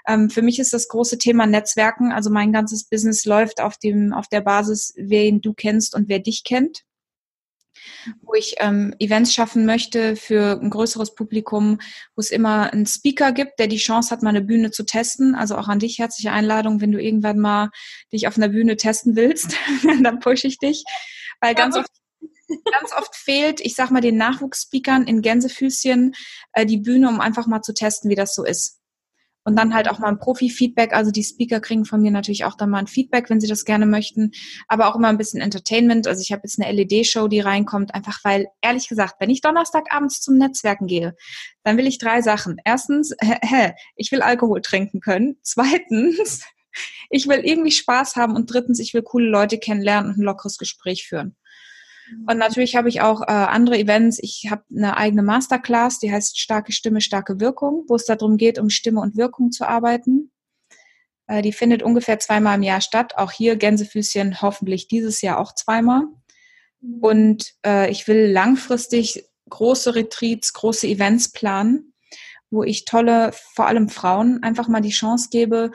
Ähm, 0.08 0.30
für 0.30 0.42
mich 0.42 0.60
ist 0.60 0.74
das 0.74 0.88
große 0.88 1.18
Thema 1.18 1.46
Netzwerken. 1.46 2.12
Also 2.12 2.30
mein 2.30 2.52
ganzes 2.52 2.86
Business 2.86 3.26
läuft 3.26 3.62
auf 3.62 3.78
dem, 3.78 4.14
auf 4.14 4.28
der 4.28 4.42
Basis, 4.42 4.94
wen 4.98 5.42
du 5.42 5.54
kennst 5.54 5.96
und 5.96 6.10
wer 6.10 6.20
dich 6.20 6.44
kennt 6.44 6.84
wo 8.22 8.34
ich 8.34 8.56
ähm, 8.60 8.94
Events 9.00 9.34
schaffen 9.34 9.66
möchte 9.66 10.16
für 10.16 10.60
ein 10.62 10.70
größeres 10.70 11.16
Publikum, 11.16 11.80
wo 12.16 12.20
es 12.20 12.32
immer 12.32 12.72
einen 12.72 12.86
Speaker 12.86 13.32
gibt, 13.32 13.60
der 13.60 13.68
die 13.68 13.78
Chance 13.78 14.12
hat, 14.12 14.24
mal 14.24 14.30
eine 14.30 14.42
Bühne 14.42 14.72
zu 14.72 14.86
testen. 14.86 15.36
Also 15.36 15.58
auch 15.58 15.68
an 15.68 15.80
dich 15.80 16.00
herzliche 16.00 16.32
Einladung, 16.32 16.82
wenn 16.82 16.92
du 16.92 17.02
irgendwann 17.02 17.40
mal 17.40 17.70
dich 18.12 18.28
auf 18.28 18.38
einer 18.38 18.50
Bühne 18.50 18.78
testen 18.78 19.16
willst, 19.16 19.56
dann 20.04 20.20
pushe 20.20 20.48
ich 20.48 20.58
dich. 20.58 20.84
Weil 21.42 21.56
ganz 21.56 21.76
oft 21.76 21.90
ganz 22.72 22.92
oft 22.96 23.16
fehlt, 23.16 23.60
ich 23.60 23.76
sag 23.76 23.90
mal, 23.90 24.02
den 24.02 24.18
Nachwuchsspeakern 24.18 25.08
in 25.08 25.24
Gänsefüßchen 25.24 26.14
äh, 26.54 26.66
die 26.68 26.78
Bühne, 26.78 27.10
um 27.10 27.20
einfach 27.20 27.48
mal 27.48 27.64
zu 27.64 27.74
testen, 27.74 28.10
wie 28.10 28.16
das 28.16 28.36
so 28.36 28.44
ist. 28.46 28.80
Und 29.48 29.56
dann 29.58 29.76
halt 29.76 29.88
auch 29.90 30.00
mal 30.00 30.08
ein 30.08 30.18
Profi-Feedback. 30.18 30.94
Also 30.94 31.12
die 31.12 31.24
Speaker 31.24 31.60
kriegen 31.60 31.86
von 31.86 32.02
mir 32.02 32.10
natürlich 32.10 32.46
auch 32.46 32.56
dann 32.56 32.72
mal 32.72 32.80
ein 32.80 32.88
Feedback, 32.88 33.30
wenn 33.30 33.40
sie 33.40 33.48
das 33.48 33.64
gerne 33.64 33.86
möchten. 33.86 34.32
Aber 34.68 34.88
auch 34.88 34.96
immer 34.96 35.10
ein 35.10 35.20
bisschen 35.20 35.40
Entertainment. 35.40 36.08
Also 36.08 36.22
ich 36.22 36.32
habe 36.32 36.42
jetzt 36.44 36.60
eine 36.60 36.72
LED-Show, 36.72 37.28
die 37.28 37.42
reinkommt, 37.42 37.94
einfach 37.94 38.20
weil, 38.24 38.48
ehrlich 38.62 38.90
gesagt, 38.90 39.16
wenn 39.20 39.30
ich 39.30 39.42
Donnerstagabends 39.42 40.20
zum 40.20 40.38
Netzwerken 40.38 40.88
gehe, 40.88 41.16
dann 41.64 41.78
will 41.78 41.86
ich 41.86 42.00
drei 42.00 42.24
Sachen. 42.24 42.58
Erstens, 42.66 43.16
hä, 43.22 43.74
ich 43.96 44.12
will 44.12 44.24
Alkohol 44.24 44.62
trinken 44.62 45.00
können. 45.00 45.38
Zweitens, 45.44 46.44
ich 47.12 47.28
will 47.28 47.40
irgendwie 47.40 47.72
Spaß 47.72 48.16
haben. 48.16 48.36
Und 48.36 48.52
drittens, 48.52 48.80
ich 48.80 48.96
will 48.96 49.04
coole 49.04 49.30
Leute 49.30 49.60
kennenlernen 49.60 50.12
und 50.12 50.18
ein 50.18 50.24
lockeres 50.24 50.58
Gespräch 50.58 51.08
führen. 51.08 51.36
Und 52.28 52.38
natürlich 52.38 52.76
habe 52.76 52.90
ich 52.90 53.02
auch 53.02 53.22
äh, 53.22 53.32
andere 53.32 53.78
Events. 53.78 54.20
Ich 54.22 54.48
habe 54.50 54.64
eine 54.76 54.98
eigene 54.98 55.24
Masterclass, 55.24 56.00
die 56.00 56.12
heißt 56.12 56.40
Starke 56.40 56.72
Stimme, 56.72 57.02
starke 57.02 57.40
Wirkung, 57.40 57.86
wo 57.88 57.96
es 57.96 58.06
darum 58.06 58.38
geht, 58.38 58.60
um 58.60 58.70
Stimme 58.70 59.02
und 59.02 59.18
Wirkung 59.18 59.52
zu 59.52 59.68
arbeiten. 59.68 60.32
Äh, 61.28 61.42
die 61.42 61.54
findet 61.54 61.84
ungefähr 61.84 62.20
zweimal 62.20 62.56
im 62.56 62.64
Jahr 62.64 62.82
statt. 62.82 63.18
Auch 63.18 63.32
hier 63.32 63.56
Gänsefüßchen 63.56 64.42
hoffentlich 64.42 64.88
dieses 64.88 65.22
Jahr 65.22 65.40
auch 65.40 65.54
zweimal. 65.56 66.04
Mhm. 66.82 67.00
Und 67.02 67.54
äh, 67.66 67.90
ich 67.90 68.08
will 68.08 68.32
langfristig 68.32 69.26
große 69.50 69.96
Retreats, 69.96 70.54
große 70.54 70.88
Events 70.88 71.32
planen, 71.32 71.94
wo 72.50 72.64
ich 72.64 72.86
tolle, 72.86 73.32
vor 73.34 73.68
allem 73.68 73.90
Frauen, 73.90 74.42
einfach 74.44 74.68
mal 74.68 74.82
die 74.82 74.90
Chance 74.90 75.30
gebe, 75.32 75.72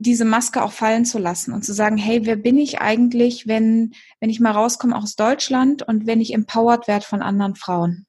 diese 0.00 0.24
Maske 0.24 0.62
auch 0.62 0.72
fallen 0.72 1.04
zu 1.04 1.18
lassen 1.18 1.52
und 1.52 1.62
zu 1.62 1.74
sagen, 1.74 1.98
hey, 1.98 2.24
wer 2.24 2.36
bin 2.36 2.56
ich 2.56 2.80
eigentlich, 2.80 3.46
wenn, 3.46 3.92
wenn 4.18 4.30
ich 4.30 4.40
mal 4.40 4.52
rauskomme 4.52 4.96
aus 4.96 5.14
Deutschland 5.14 5.82
und 5.82 6.06
wenn 6.06 6.22
ich 6.22 6.32
empowered 6.32 6.88
werde 6.88 7.04
von 7.04 7.20
anderen 7.20 7.54
Frauen? 7.54 8.06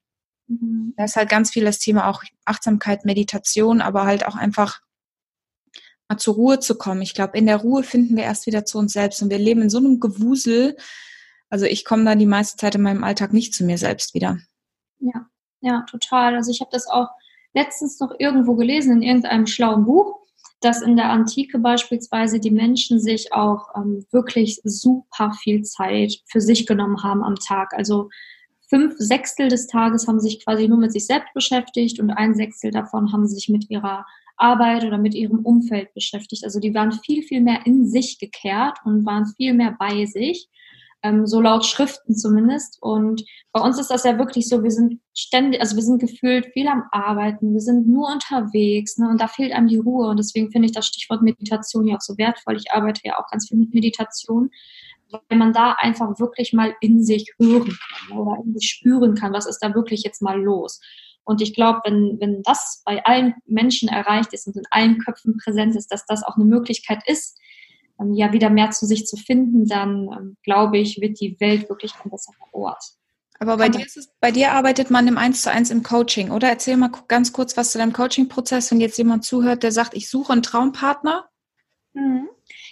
Mhm. 0.47 0.93
Da 0.95 1.03
ist 1.03 1.17
halt 1.17 1.27
ganz 1.27 1.51
viel 1.51 1.65
das 1.65 1.79
Thema 1.79 2.07
auch 2.07 2.23
Achtsamkeit, 2.45 3.03
Meditation, 3.03 3.81
aber 3.81 4.05
halt 4.05 4.25
auch 4.25 4.35
einfach 4.37 4.79
mal 6.07 6.17
zur 6.17 6.35
Ruhe 6.35 6.59
zu 6.59 6.77
kommen. 6.77 7.01
Ich 7.01 7.13
glaube, 7.13 7.37
in 7.37 7.45
der 7.45 7.57
Ruhe 7.57 7.83
finden 7.83 8.15
wir 8.15 8.23
erst 8.23 8.47
wieder 8.47 8.63
zu 8.63 8.77
uns 8.77 8.93
selbst 8.93 9.21
und 9.21 9.29
wir 9.29 9.39
leben 9.39 9.61
in 9.61 9.69
so 9.69 9.79
einem 9.79 9.99
Gewusel. 9.99 10.77
Also 11.49 11.65
ich 11.65 11.83
komme 11.83 12.05
dann 12.05 12.19
die 12.19 12.25
meiste 12.25 12.55
Zeit 12.55 12.75
in 12.75 12.83
meinem 12.83 13.03
Alltag 13.03 13.33
nicht 13.33 13.53
zu 13.53 13.65
mir 13.65 13.77
selbst 13.77 14.13
wieder. 14.13 14.39
Ja, 14.99 15.27
ja, 15.59 15.85
total. 15.89 16.35
Also 16.35 16.51
ich 16.51 16.61
habe 16.61 16.71
das 16.71 16.87
auch 16.87 17.09
letztens 17.53 17.99
noch 17.99 18.15
irgendwo 18.17 18.55
gelesen 18.55 18.93
in 18.93 19.01
irgendeinem 19.01 19.45
schlauen 19.45 19.83
Buch 19.83 20.20
dass 20.61 20.81
in 20.81 20.95
der 20.95 21.09
Antike 21.09 21.59
beispielsweise 21.59 22.39
die 22.39 22.51
Menschen 22.51 22.99
sich 22.99 23.33
auch 23.33 23.69
ähm, 23.75 24.05
wirklich 24.11 24.61
super 24.63 25.33
viel 25.33 25.63
Zeit 25.63 26.21
für 26.27 26.39
sich 26.39 26.65
genommen 26.65 27.03
haben 27.03 27.23
am 27.23 27.35
Tag. 27.35 27.73
Also 27.73 28.09
fünf 28.69 28.95
Sechstel 28.97 29.49
des 29.49 29.67
Tages 29.67 30.07
haben 30.07 30.19
sich 30.19 30.43
quasi 30.43 30.67
nur 30.67 30.77
mit 30.77 30.91
sich 30.93 31.05
selbst 31.05 31.33
beschäftigt 31.33 31.99
und 31.99 32.11
ein 32.11 32.35
Sechstel 32.35 32.71
davon 32.71 33.11
haben 33.11 33.27
sich 33.27 33.49
mit 33.49 33.69
ihrer 33.69 34.05
Arbeit 34.37 34.85
oder 34.85 34.97
mit 34.97 35.13
ihrem 35.13 35.39
Umfeld 35.39 35.93
beschäftigt. 35.93 36.43
Also 36.43 36.59
die 36.59 36.73
waren 36.73 36.91
viel, 36.91 37.23
viel 37.23 37.41
mehr 37.41 37.65
in 37.65 37.87
sich 37.87 38.19
gekehrt 38.19 38.77
und 38.85 39.05
waren 39.05 39.25
viel 39.35 39.53
mehr 39.53 39.75
bei 39.77 40.05
sich 40.05 40.47
ähm, 41.03 41.25
so 41.25 41.41
laut 41.41 41.65
Schriften 41.65 42.15
zumindest. 42.15 42.77
Und 42.81 43.23
bei 43.51 43.61
uns 43.61 43.79
ist 43.79 43.89
das 43.89 44.03
ja 44.03 44.17
wirklich 44.17 44.47
so, 44.47 44.63
wir 44.63 44.71
sind 44.71 44.99
ständig, 45.13 45.61
also 45.61 45.75
wir 45.75 45.83
sind 45.83 45.99
gefühlt 45.99 46.47
viel 46.53 46.67
am 46.67 46.83
Arbeiten, 46.91 47.53
wir 47.53 47.61
sind 47.61 47.87
nur 47.87 48.11
unterwegs 48.11 48.97
ne, 48.97 49.09
und 49.09 49.19
da 49.19 49.27
fehlt 49.27 49.53
einem 49.53 49.67
die 49.67 49.77
Ruhe. 49.77 50.09
Und 50.09 50.17
deswegen 50.17 50.51
finde 50.51 50.67
ich 50.67 50.73
das 50.73 50.87
Stichwort 50.87 51.21
Meditation 51.21 51.87
ja 51.87 51.97
auch 51.97 52.01
so 52.01 52.17
wertvoll. 52.17 52.57
Ich 52.57 52.71
arbeite 52.71 53.01
ja 53.03 53.17
auch 53.19 53.29
ganz 53.29 53.47
viel 53.47 53.57
mit 53.57 53.73
Meditation, 53.73 54.49
weil 55.09 55.37
man 55.37 55.53
da 55.53 55.73
einfach 55.73 56.19
wirklich 56.19 56.53
mal 56.53 56.73
in 56.81 57.03
sich 57.03 57.33
hören 57.39 57.77
kann 58.09 58.17
oder 58.17 58.43
in 58.43 58.53
sich 58.53 58.69
spüren 58.69 59.15
kann, 59.15 59.33
was 59.33 59.47
ist 59.47 59.59
da 59.59 59.73
wirklich 59.73 60.03
jetzt 60.03 60.21
mal 60.21 60.41
los. 60.41 60.79
Und 61.23 61.41
ich 61.41 61.53
glaube, 61.53 61.81
wenn, 61.85 62.17
wenn 62.19 62.41
das 62.43 62.81
bei 62.85 63.03
allen 63.05 63.35
Menschen 63.45 63.89
erreicht 63.89 64.33
ist 64.33 64.47
und 64.47 64.57
in 64.57 64.63
allen 64.71 64.97
Köpfen 64.99 65.37
präsent 65.37 65.75
ist, 65.75 65.91
dass 65.91 66.05
das 66.05 66.23
auch 66.23 66.35
eine 66.35 66.45
Möglichkeit 66.45 67.03
ist, 67.05 67.37
ähm, 68.01 68.13
ja 68.13 68.33
wieder 68.33 68.49
mehr 68.49 68.71
zu 68.71 68.85
sich 68.85 69.05
zu 69.05 69.17
finden, 69.17 69.67
dann 69.67 70.09
ähm, 70.11 70.37
glaube 70.43 70.77
ich, 70.77 70.99
wird 70.99 71.19
die 71.19 71.39
Welt 71.39 71.69
wirklich 71.69 71.93
ein 72.03 72.09
besserer 72.09 72.35
Ort. 72.51 72.83
Aber 73.39 73.57
bei 73.57 73.69
dir, 73.69 73.83
ist 73.83 73.97
es, 73.97 74.11
bei 74.19 74.31
dir 74.31 74.51
arbeitet 74.51 74.91
man 74.91 75.07
im 75.07 75.17
Eins 75.17 75.41
zu 75.41 75.49
eins 75.49 75.71
im 75.71 75.81
Coaching, 75.81 76.29
oder? 76.29 76.47
Erzähl 76.47 76.77
mal 76.77 76.91
ganz 77.07 77.33
kurz 77.33 77.57
was 77.57 77.71
zu 77.71 77.79
deinem 77.79 77.91
Coaching-Prozess, 77.91 78.69
wenn 78.71 78.79
jetzt 78.79 78.99
jemand 78.99 79.25
zuhört, 79.25 79.63
der 79.63 79.71
sagt, 79.71 79.95
ich 79.95 80.09
suche 80.09 80.33
einen 80.33 80.43
Traumpartner. 80.43 81.27
Mhm. 81.93 82.29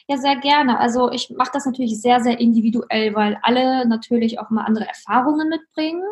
Ja, 0.07 0.17
sehr 0.17 0.35
gerne. 0.35 0.79
Also 0.79 1.11
ich 1.11 1.31
mache 1.35 1.51
das 1.53 1.65
natürlich 1.65 1.99
sehr, 1.99 2.21
sehr 2.21 2.39
individuell, 2.39 3.15
weil 3.15 3.39
alle 3.41 3.87
natürlich 3.87 4.39
auch 4.39 4.51
mal 4.51 4.63
andere 4.63 4.87
Erfahrungen 4.87 5.49
mitbringen. 5.49 6.03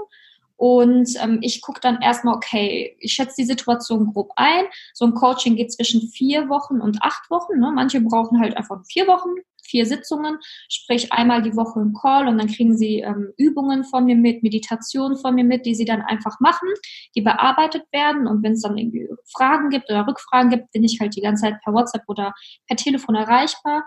Und 0.57 1.09
ähm, 1.21 1.39
ich 1.41 1.61
gucke 1.61 1.79
dann 1.79 2.01
erstmal, 2.01 2.35
okay, 2.35 2.97
ich 2.99 3.13
schätze 3.13 3.35
die 3.37 3.45
Situation 3.45 4.11
grob 4.11 4.31
ein. 4.35 4.65
So 4.93 5.05
ein 5.05 5.13
Coaching 5.13 5.55
geht 5.55 5.71
zwischen 5.71 6.01
vier 6.09 6.49
Wochen 6.49 6.81
und 6.81 7.01
acht 7.01 7.29
Wochen. 7.29 7.59
Ne? 7.59 7.71
Manche 7.73 8.01
brauchen 8.01 8.39
halt 8.39 8.57
einfach 8.57 8.83
vier 8.85 9.07
Wochen, 9.07 9.29
vier 9.67 9.85
Sitzungen, 9.85 10.39
sprich 10.69 11.13
einmal 11.13 11.41
die 11.41 11.55
Woche 11.55 11.79
ein 11.79 11.93
Call 11.93 12.27
und 12.27 12.37
dann 12.37 12.47
kriegen 12.47 12.75
sie 12.75 13.01
ähm, 13.01 13.33
Übungen 13.37 13.83
von 13.83 14.05
mir 14.05 14.15
mit, 14.15 14.41
Meditationen 14.41 15.17
von 15.17 15.35
mir 15.35 15.43
mit, 15.43 15.65
die 15.65 15.75
sie 15.75 15.85
dann 15.85 16.01
einfach 16.01 16.39
machen, 16.39 16.69
die 17.15 17.21
bearbeitet 17.21 17.83
werden. 17.91 18.27
Und 18.27 18.43
wenn 18.43 18.53
es 18.53 18.61
dann 18.61 18.77
irgendwie 18.77 19.07
Fragen 19.31 19.69
gibt 19.69 19.89
oder 19.89 20.07
Rückfragen 20.07 20.49
gibt, 20.49 20.71
bin 20.71 20.83
ich 20.83 20.99
halt 20.99 21.15
die 21.15 21.21
ganze 21.21 21.43
Zeit 21.43 21.61
per 21.63 21.73
WhatsApp 21.73 22.03
oder 22.07 22.33
per 22.67 22.77
Telefon 22.77 23.15
erreichbar. 23.15 23.85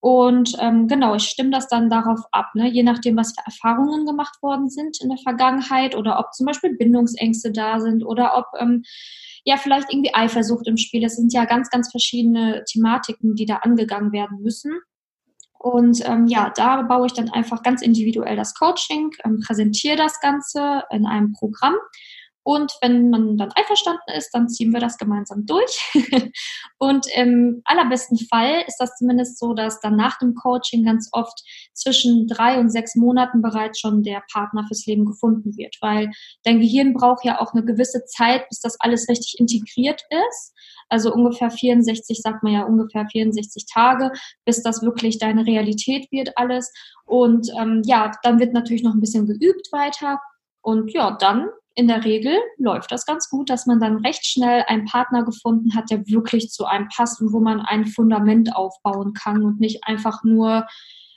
Und 0.00 0.54
ähm, 0.60 0.86
genau, 0.86 1.16
ich 1.16 1.24
stimme 1.24 1.50
das 1.50 1.66
dann 1.66 1.90
darauf 1.90 2.20
ab, 2.30 2.50
ne? 2.54 2.68
je 2.68 2.84
nachdem, 2.84 3.16
was 3.16 3.32
für 3.32 3.44
Erfahrungen 3.44 4.06
gemacht 4.06 4.40
worden 4.42 4.68
sind 4.70 4.98
in 5.02 5.08
der 5.08 5.18
Vergangenheit 5.18 5.96
oder 5.96 6.20
ob 6.20 6.32
zum 6.34 6.46
Beispiel 6.46 6.76
Bindungsängste 6.76 7.50
da 7.50 7.80
sind 7.80 8.04
oder 8.04 8.36
ob 8.36 8.46
ähm, 8.60 8.84
ja 9.44 9.56
vielleicht 9.56 9.92
irgendwie 9.92 10.14
Eifersucht 10.14 10.68
im 10.68 10.76
Spiel. 10.76 11.04
Es 11.04 11.16
sind 11.16 11.32
ja 11.32 11.46
ganz, 11.46 11.68
ganz 11.70 11.90
verschiedene 11.90 12.62
Thematiken, 12.70 13.34
die 13.34 13.46
da 13.46 13.56
angegangen 13.56 14.12
werden 14.12 14.40
müssen. 14.40 14.78
Und 15.58 16.08
ähm, 16.08 16.26
ja, 16.28 16.52
da 16.54 16.82
baue 16.82 17.06
ich 17.06 17.14
dann 17.14 17.30
einfach 17.30 17.64
ganz 17.64 17.82
individuell 17.82 18.36
das 18.36 18.54
Coaching, 18.54 19.10
ähm, 19.24 19.40
präsentiere 19.44 19.96
das 19.96 20.20
Ganze 20.20 20.84
in 20.90 21.06
einem 21.06 21.32
Programm 21.32 21.74
und 22.48 22.72
wenn 22.80 23.10
man 23.10 23.36
dann 23.36 23.52
einverstanden 23.52 24.10
ist, 24.16 24.30
dann 24.32 24.48
ziehen 24.48 24.72
wir 24.72 24.80
das 24.80 24.96
gemeinsam 24.96 25.44
durch. 25.44 25.92
und 26.78 27.06
im 27.14 27.60
allerbesten 27.66 28.16
Fall 28.16 28.64
ist 28.66 28.78
das 28.78 28.96
zumindest 28.96 29.38
so, 29.38 29.52
dass 29.52 29.80
dann 29.80 29.96
nach 29.96 30.16
dem 30.18 30.34
Coaching 30.34 30.82
ganz 30.82 31.10
oft 31.12 31.42
zwischen 31.74 32.26
drei 32.26 32.58
und 32.58 32.70
sechs 32.70 32.96
Monaten 32.96 33.42
bereits 33.42 33.78
schon 33.78 34.02
der 34.02 34.22
Partner 34.32 34.64
fürs 34.66 34.86
Leben 34.86 35.04
gefunden 35.04 35.58
wird, 35.58 35.76
weil 35.82 36.10
dein 36.42 36.58
Gehirn 36.58 36.94
braucht 36.94 37.22
ja 37.22 37.38
auch 37.38 37.52
eine 37.52 37.66
gewisse 37.66 38.06
Zeit, 38.06 38.48
bis 38.48 38.60
das 38.60 38.80
alles 38.80 39.10
richtig 39.10 39.38
integriert 39.38 40.00
ist. 40.30 40.54
Also 40.88 41.12
ungefähr 41.12 41.50
64, 41.50 42.18
sagt 42.22 42.42
man 42.42 42.54
ja 42.54 42.62
ungefähr 42.62 43.06
64 43.12 43.66
Tage, 43.70 44.10
bis 44.46 44.62
das 44.62 44.82
wirklich 44.82 45.18
deine 45.18 45.44
Realität 45.44 46.10
wird 46.10 46.30
alles. 46.36 46.72
Und 47.04 47.50
ähm, 47.60 47.82
ja, 47.84 48.10
dann 48.22 48.38
wird 48.40 48.54
natürlich 48.54 48.82
noch 48.82 48.94
ein 48.94 49.00
bisschen 49.00 49.26
geübt 49.26 49.68
weiter. 49.70 50.18
Und 50.62 50.94
ja, 50.94 51.14
dann 51.20 51.50
in 51.78 51.86
der 51.86 52.04
Regel 52.04 52.36
läuft 52.56 52.90
das 52.90 53.06
ganz 53.06 53.30
gut, 53.30 53.48
dass 53.48 53.66
man 53.66 53.78
dann 53.78 54.04
recht 54.04 54.26
schnell 54.26 54.64
einen 54.66 54.84
Partner 54.84 55.22
gefunden 55.22 55.76
hat, 55.76 55.90
der 55.90 56.04
wirklich 56.08 56.50
zu 56.50 56.64
einem 56.64 56.88
passt 56.88 57.20
und 57.20 57.32
wo 57.32 57.38
man 57.38 57.60
ein 57.60 57.86
Fundament 57.86 58.56
aufbauen 58.56 59.12
kann 59.12 59.44
und 59.44 59.60
nicht 59.60 59.84
einfach 59.84 60.24
nur 60.24 60.66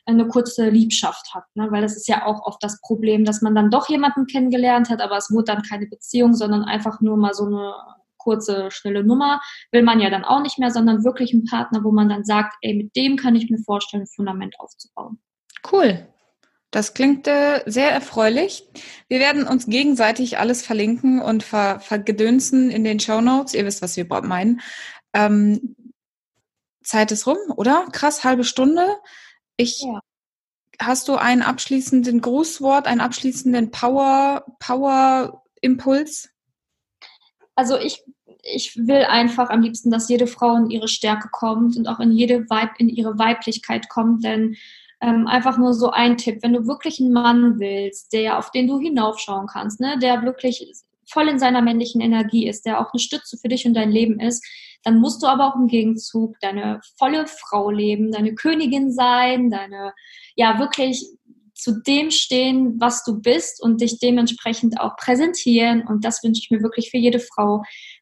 eine 0.05 0.27
kurze 0.27 0.69
Liebschaft 0.69 1.33
hat. 1.33 1.45
Ne? 1.55 1.71
Weil 1.71 1.81
das 1.81 1.97
ist 1.97 2.07
ja 2.07 2.27
auch 2.27 2.45
oft 2.45 2.63
das 2.63 2.79
Problem, 2.81 3.25
dass 3.25 3.41
man 3.41 3.55
dann 3.55 3.71
doch 3.71 3.89
jemanden 3.89 4.27
kennengelernt 4.27 4.91
hat, 4.91 5.01
aber 5.01 5.17
es 5.17 5.31
wurde 5.31 5.45
dann 5.45 5.63
keine 5.63 5.87
Beziehung, 5.87 6.35
sondern 6.35 6.63
einfach 6.63 7.01
nur 7.01 7.17
mal 7.17 7.33
so 7.33 7.47
eine 7.47 7.73
kurze, 8.19 8.69
schnelle 8.69 9.03
Nummer. 9.03 9.41
Will 9.71 9.81
man 9.81 9.99
ja 9.99 10.11
dann 10.11 10.23
auch 10.23 10.43
nicht 10.43 10.59
mehr, 10.59 10.69
sondern 10.69 11.03
wirklich 11.03 11.33
einen 11.33 11.45
Partner, 11.45 11.83
wo 11.83 11.91
man 11.91 12.07
dann 12.07 12.23
sagt, 12.23 12.53
ey, 12.61 12.75
mit 12.75 12.95
dem 12.95 13.15
kann 13.15 13.35
ich 13.35 13.49
mir 13.49 13.57
vorstellen, 13.57 14.03
ein 14.03 14.13
Fundament 14.15 14.59
aufzubauen. 14.59 15.19
Cool. 15.71 16.07
Das 16.71 16.93
klingt 16.93 17.27
äh, 17.27 17.61
sehr 17.65 17.91
erfreulich. 17.91 18.65
Wir 19.09 19.19
werden 19.19 19.45
uns 19.45 19.65
gegenseitig 19.65 20.37
alles 20.37 20.65
verlinken 20.65 21.21
und 21.21 21.43
ver 21.43 21.81
vergedönsen 21.81 22.71
in 22.71 22.85
den 22.85 23.01
Show 23.01 23.19
Notes. 23.19 23.53
Ihr 23.53 23.65
wisst, 23.65 23.81
was 23.81 23.97
wir 23.97 24.05
meinen. 24.05 24.61
Ähm, 25.13 25.75
Zeit 26.81 27.11
ist 27.11 27.27
rum, 27.27 27.37
oder? 27.57 27.87
Krass, 27.91 28.23
halbe 28.23 28.45
Stunde. 28.45 28.87
Ich, 29.57 29.81
ja. 29.81 29.99
Hast 30.79 31.09
du 31.09 31.15
einen 31.15 31.41
abschließenden 31.41 32.21
Grußwort, 32.21 32.87
einen 32.87 33.01
abschließenden 33.01 33.69
Power, 33.71 34.45
Power 34.59 35.43
Impuls? 35.59 36.29
Also 37.53 37.77
ich, 37.77 38.03
ich 38.43 38.75
will 38.77 39.03
einfach 39.03 39.49
am 39.49 39.61
liebsten, 39.61 39.91
dass 39.91 40.09
jede 40.09 40.25
Frau 40.25 40.55
in 40.55 40.71
ihre 40.71 40.87
Stärke 40.87 41.27
kommt 41.29 41.75
und 41.75 41.87
auch 41.87 41.99
in 41.99 42.11
jede 42.11 42.49
Weib, 42.49 42.71
in 42.79 42.89
ihre 42.89 43.19
Weiblichkeit 43.19 43.89
kommt, 43.89 44.23
denn 44.23 44.55
ähm, 45.01 45.27
einfach 45.27 45.57
nur 45.57 45.73
so 45.73 45.89
ein 45.89 46.17
Tipp, 46.17 46.39
wenn 46.41 46.53
du 46.53 46.67
wirklich 46.67 46.99
einen 46.99 47.11
Mann 47.11 47.59
willst, 47.59 48.13
der 48.13 48.37
auf 48.37 48.51
den 48.51 48.67
du 48.67 48.79
hinaufschauen 48.79 49.47
kannst, 49.47 49.79
ne, 49.79 49.97
der 49.99 50.23
wirklich 50.23 50.65
voll 51.09 51.27
in 51.27 51.39
seiner 51.39 51.61
männlichen 51.61 52.01
Energie 52.01 52.47
ist, 52.47 52.65
der 52.65 52.79
auch 52.79 52.93
eine 52.93 52.99
Stütze 52.99 53.37
für 53.37 53.49
dich 53.49 53.65
und 53.65 53.73
dein 53.73 53.91
Leben 53.91 54.19
ist, 54.19 54.45
dann 54.83 54.99
musst 54.99 55.21
du 55.21 55.27
aber 55.27 55.47
auch 55.47 55.55
im 55.55 55.67
Gegenzug 55.67 56.35
deine 56.39 56.79
volle 56.97 57.27
Frau 57.27 57.69
leben, 57.69 58.11
deine 58.11 58.33
Königin 58.33 58.91
sein, 58.91 59.49
deine, 59.49 59.93
ja, 60.35 60.59
wirklich 60.59 61.05
zu 61.53 61.81
dem 61.81 62.09
stehen, 62.09 62.79
was 62.79 63.03
du 63.03 63.21
bist 63.21 63.61
und 63.61 63.81
dich 63.81 63.99
dementsprechend 63.99 64.79
auch 64.79 64.95
präsentieren. 64.95 65.85
Und 65.85 66.05
das 66.05 66.23
wünsche 66.23 66.41
ich 66.43 66.49
mir 66.49 66.63
wirklich 66.63 66.89
für 66.89 66.97
jede 66.97 67.19
Frau. 67.19 67.61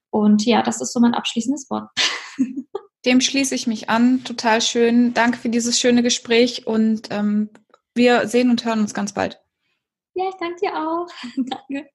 Und 0.09 0.45
ja, 0.45 0.62
das 0.62 0.79
ist 0.79 0.93
so 0.93 0.99
mein 0.99 1.13
abschließendes 1.13 1.69
Wort. 1.69 1.89
Dem 3.05 3.21
schließe 3.21 3.55
ich 3.55 3.67
mich 3.67 3.89
an. 3.89 4.23
Total 4.23 4.62
schön. 4.62 5.13
Danke 5.13 5.38
für 5.38 5.49
dieses 5.49 5.79
schöne 5.79 6.03
Gespräch 6.03 6.67
und 6.67 7.07
ähm, 7.12 7.49
wir 7.95 8.27
sehen 8.27 8.49
und 8.49 8.65
hören 8.65 8.81
uns 8.81 8.93
ganz 8.93 9.13
bald. 9.13 9.39
Ja, 10.15 10.25
ich 10.29 10.35
danke 10.39 10.59
dir 10.62 10.73
auch. 10.75 11.07
danke. 11.38 11.89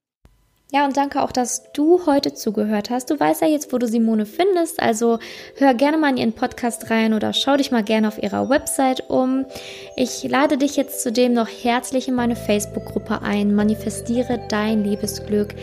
Ja, 0.72 0.86
und 0.86 0.96
danke 0.96 1.22
auch, 1.22 1.30
dass 1.30 1.70
du 1.72 2.04
heute 2.06 2.34
zugehört 2.34 2.90
hast. 2.90 3.08
Du 3.08 3.20
weißt 3.20 3.42
ja 3.42 3.46
jetzt, 3.46 3.72
wo 3.72 3.78
du 3.78 3.86
Simone 3.86 4.26
findest, 4.26 4.82
also 4.82 5.20
hör 5.56 5.72
gerne 5.72 5.98
mal 5.98 6.10
in 6.10 6.16
ihren 6.16 6.32
Podcast 6.32 6.90
rein 6.90 7.14
oder 7.14 7.32
schau 7.32 7.56
dich 7.56 7.70
mal 7.70 7.84
gerne 7.84 8.08
auf 8.08 8.20
ihrer 8.20 8.48
Website 8.48 9.08
um. 9.08 9.46
Ich 9.94 10.24
lade 10.24 10.58
dich 10.58 10.74
jetzt 10.74 11.00
zudem 11.02 11.32
noch 11.32 11.46
herzlich 11.46 12.08
in 12.08 12.16
meine 12.16 12.34
Facebook-Gruppe 12.34 13.22
ein. 13.22 13.54
Manifestiere 13.54 14.44
dein 14.48 14.82
Liebesglück 14.82 15.54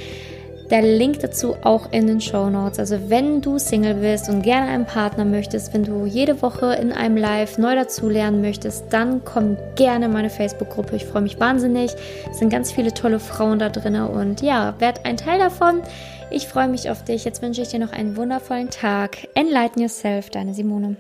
der 0.72 0.82
Link 0.82 1.20
dazu 1.20 1.56
auch 1.64 1.92
in 1.92 2.08
den 2.08 2.22
Show 2.22 2.50
Notes. 2.50 2.80
Also 2.80 3.10
wenn 3.10 3.42
du 3.42 3.60
Single 3.60 3.96
bist 3.96 4.30
und 4.30 4.42
gerne 4.42 4.70
einen 4.70 4.86
Partner 4.86 5.26
möchtest, 5.26 5.74
wenn 5.74 5.84
du 5.84 6.06
jede 6.06 6.42
Woche 6.42 6.74
in 6.76 6.94
einem 6.94 7.18
Live 7.18 7.58
neu 7.58 7.76
dazulernen 7.76 8.42
möchtest, 8.42 8.86
dann 8.92 9.24
komm 9.26 9.58
gerne 9.76 10.06
in 10.06 10.14
meine 10.14 10.30
Facebook-Gruppe. 10.30 10.96
Ich 10.96 11.06
freue 11.06 11.22
mich 11.22 11.40
wahnsinnig. 11.40 11.92
Es 12.32 12.40
sind 12.40 12.50
ganz 12.50 12.72
viele 12.72 12.94
tolle 12.94 13.20
Frauen 13.20 13.60
da 13.60 13.70
drin 13.70 13.96
und 13.96 14.42
ja, 14.42 14.74
werd 14.80 15.06
ein 15.06 15.18
Teil 15.18 15.38
davon. 15.38 15.82
Ich 16.30 16.48
freue 16.48 16.70
mich 16.70 16.90
auf 16.90 17.04
dich. 17.04 17.26
Jetzt 17.26 17.42
wünsche 17.42 17.62
ich 17.62 17.68
dir 17.68 17.80
noch 17.80 17.92
einen 17.92 18.16
wundervollen 18.16 18.70
Tag. 18.70 19.28
Enlighten 19.36 19.82
yourself, 19.82 20.30
deine 20.30 20.54
Simone. 20.54 20.96